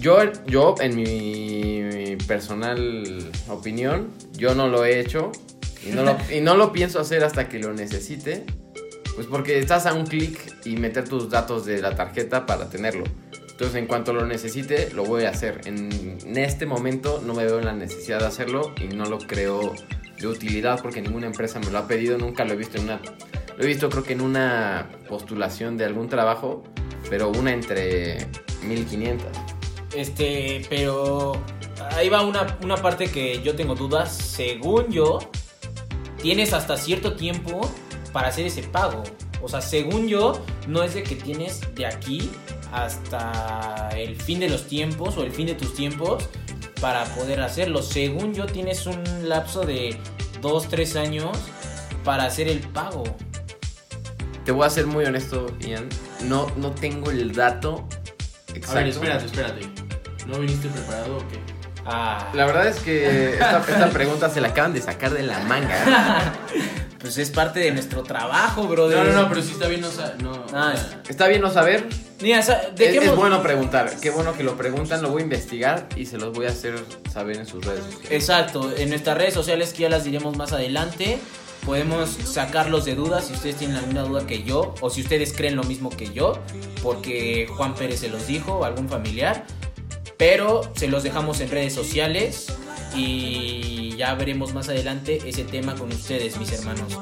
Yo, 0.00 0.18
yo, 0.46 0.74
en 0.80 0.96
mi 0.96 2.16
personal 2.26 3.30
opinión, 3.48 4.10
yo 4.32 4.54
no 4.54 4.68
lo 4.68 4.84
he 4.84 5.00
hecho 5.00 5.32
y 5.84 5.90
no 5.90 6.02
lo, 6.02 6.16
y 6.34 6.40
no 6.40 6.56
lo 6.56 6.72
pienso 6.72 7.00
hacer 7.00 7.24
hasta 7.24 7.48
que 7.48 7.58
lo 7.58 7.74
necesite. 7.74 8.46
Pues 9.14 9.26
porque 9.26 9.58
estás 9.58 9.84
a 9.86 9.94
un 9.94 10.06
clic 10.06 10.38
y 10.64 10.76
meter 10.76 11.08
tus 11.08 11.28
datos 11.28 11.66
de 11.66 11.82
la 11.82 11.96
tarjeta 11.96 12.46
para 12.46 12.70
tenerlo. 12.70 13.04
Entonces, 13.58 13.80
en 13.80 13.88
cuanto 13.88 14.12
lo 14.12 14.24
necesite, 14.24 14.90
lo 14.94 15.04
voy 15.04 15.24
a 15.24 15.30
hacer. 15.30 15.62
En, 15.64 16.16
este 16.36 16.64
momento 16.64 17.20
no 17.26 17.34
me 17.34 17.44
veo 17.44 17.58
en 17.58 17.64
la 17.64 17.72
necesidad 17.72 18.20
de 18.20 18.26
hacerlo 18.26 18.72
y 18.80 18.94
no 18.94 19.04
lo 19.06 19.18
creo 19.18 19.74
de 20.16 20.28
utilidad 20.28 20.80
porque 20.80 21.02
ninguna 21.02 21.26
empresa 21.26 21.58
me 21.58 21.68
lo 21.72 21.78
ha 21.78 21.88
pedido. 21.88 22.16
Nunca 22.18 22.44
lo 22.44 22.52
he 22.52 22.56
visto 22.56 22.78
en 22.78 22.84
una. 22.84 23.00
Lo 23.56 23.64
he 23.64 23.66
visto, 23.66 23.90
creo 23.90 24.04
que 24.04 24.12
en 24.12 24.20
una 24.20 24.88
postulación 25.08 25.76
de 25.76 25.86
algún 25.86 26.08
trabajo, 26.08 26.62
pero 27.10 27.30
una 27.30 27.52
entre 27.52 28.28
1500. 28.62 29.26
Este, 29.92 30.64
pero 30.70 31.32
ahí 31.96 32.08
va 32.08 32.22
una, 32.22 32.58
una 32.62 32.76
parte 32.76 33.10
que 33.10 33.42
yo 33.42 33.56
tengo 33.56 33.74
dudas. 33.74 34.16
Según 34.16 34.92
yo, 34.92 35.18
tienes 36.22 36.52
hasta 36.52 36.76
cierto 36.76 37.16
tiempo 37.16 37.68
para 38.12 38.28
hacer 38.28 38.46
ese 38.46 38.62
pago. 38.62 39.02
O 39.42 39.48
sea, 39.48 39.60
según 39.60 40.06
yo, 40.06 40.40
no 40.68 40.84
es 40.84 40.94
de 40.94 41.02
que 41.02 41.16
tienes 41.16 41.60
de 41.74 41.86
aquí 41.86 42.30
hasta 42.72 43.90
el 43.96 44.16
fin 44.16 44.40
de 44.40 44.48
los 44.48 44.66
tiempos 44.66 45.16
o 45.16 45.22
el 45.24 45.32
fin 45.32 45.46
de 45.46 45.54
tus 45.54 45.74
tiempos 45.74 46.28
para 46.80 47.04
poder 47.04 47.40
hacerlo. 47.40 47.82
Según 47.82 48.34
yo, 48.34 48.46
tienes 48.46 48.86
un 48.86 49.02
lapso 49.28 49.62
de 49.62 49.98
2, 50.40 50.68
3 50.68 50.96
años 50.96 51.36
para 52.04 52.24
hacer 52.24 52.48
el 52.48 52.60
pago. 52.60 53.04
Te 54.44 54.52
voy 54.52 54.66
a 54.66 54.70
ser 54.70 54.86
muy 54.86 55.04
honesto, 55.04 55.46
Ian. 55.60 55.88
No, 56.24 56.46
no 56.56 56.70
tengo 56.72 57.10
el 57.10 57.32
dato 57.32 57.86
exacto. 58.54 58.70
A 58.70 58.74
ver, 58.74 58.88
espérate, 58.88 59.26
espérate. 59.26 59.60
¿No 60.26 60.38
viniste 60.38 60.68
preparado 60.68 61.16
o 61.16 61.28
qué? 61.28 61.38
Ah, 61.84 62.30
La 62.34 62.44
verdad 62.46 62.66
es 62.68 62.80
que 62.80 63.32
esta, 63.34 63.58
esta 63.60 63.90
pregunta 63.90 64.28
se 64.28 64.40
la 64.40 64.48
acaban 64.48 64.72
de 64.74 64.80
sacar 64.82 65.12
de 65.12 65.22
la 65.22 65.38
manga. 65.40 66.34
pues 66.98 67.16
es 67.18 67.30
parte 67.30 67.60
de 67.60 67.70
nuestro 67.70 68.02
trabajo, 68.02 68.64
brother. 68.66 68.98
No, 68.98 69.04
no, 69.12 69.22
no, 69.22 69.28
pero 69.28 69.42
sí 69.42 69.52
está 69.52 69.68
bien, 69.68 69.80
no, 69.80 69.90
sa- 69.90 70.14
no 70.20 70.44
Ah, 70.52 70.74
Está 71.08 71.28
bien 71.28 71.40
no 71.40 71.50
saber. 71.50 71.86
Mira, 72.20 72.42
sa- 72.42 72.70
¿de 72.74 72.86
Es, 72.86 72.92
qué 72.92 72.98
es 73.04 73.06
mo- 73.10 73.16
bueno 73.16 73.42
preguntar. 73.42 73.92
Qué 74.02 74.10
bueno 74.10 74.32
que 74.36 74.42
lo 74.42 74.56
preguntan. 74.56 75.00
Lo 75.02 75.10
voy 75.10 75.20
a 75.22 75.24
investigar 75.24 75.88
y 75.96 76.06
se 76.06 76.18
los 76.18 76.32
voy 76.32 76.46
a 76.46 76.48
hacer 76.50 76.74
saber 77.12 77.36
en 77.36 77.46
sus 77.46 77.64
redes 77.64 77.84
sociales. 77.84 78.10
Exacto, 78.10 78.72
en 78.76 78.88
nuestras 78.88 79.16
redes 79.16 79.34
sociales 79.34 79.72
que 79.72 79.82
ya 79.82 79.88
las 79.88 80.02
diremos 80.04 80.36
más 80.36 80.52
adelante, 80.52 81.18
podemos 81.64 82.08
sacarlos 82.24 82.84
de 82.84 82.94
dudas 82.96 83.26
si 83.26 83.34
ustedes 83.34 83.56
tienen 83.56 83.76
alguna 83.76 84.02
duda 84.02 84.26
que 84.26 84.42
yo 84.42 84.74
o 84.80 84.90
si 84.90 85.02
ustedes 85.02 85.32
creen 85.32 85.54
lo 85.54 85.62
mismo 85.64 85.90
que 85.90 86.12
yo, 86.12 86.38
porque 86.82 87.46
Juan 87.56 87.74
Pérez 87.74 88.00
se 88.00 88.08
los 88.08 88.26
dijo 88.26 88.54
o 88.54 88.64
algún 88.64 88.88
familiar, 88.88 89.44
pero 90.16 90.62
se 90.74 90.88
los 90.88 91.02
dejamos 91.04 91.40
en 91.40 91.50
redes 91.50 91.72
sociales 91.74 92.46
y 92.94 93.96
ya 93.96 94.14
veremos 94.14 94.54
más 94.54 94.68
adelante 94.68 95.18
ese 95.26 95.44
tema 95.44 95.74
con 95.74 95.88
ustedes, 95.88 96.38
mis 96.38 96.52
hermanos. 96.52 96.98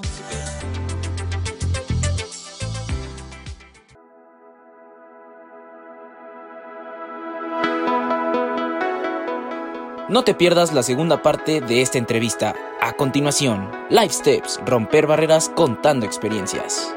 No 10.08 10.22
te 10.22 10.34
pierdas 10.34 10.72
la 10.72 10.84
segunda 10.84 11.20
parte 11.20 11.60
de 11.60 11.82
esta 11.82 11.98
entrevista. 11.98 12.54
A 12.80 12.92
continuación, 12.92 13.70
Life 13.90 14.14
Steps, 14.14 14.60
romper 14.64 15.08
barreras 15.08 15.50
contando 15.54 16.06
experiencias. 16.06 16.94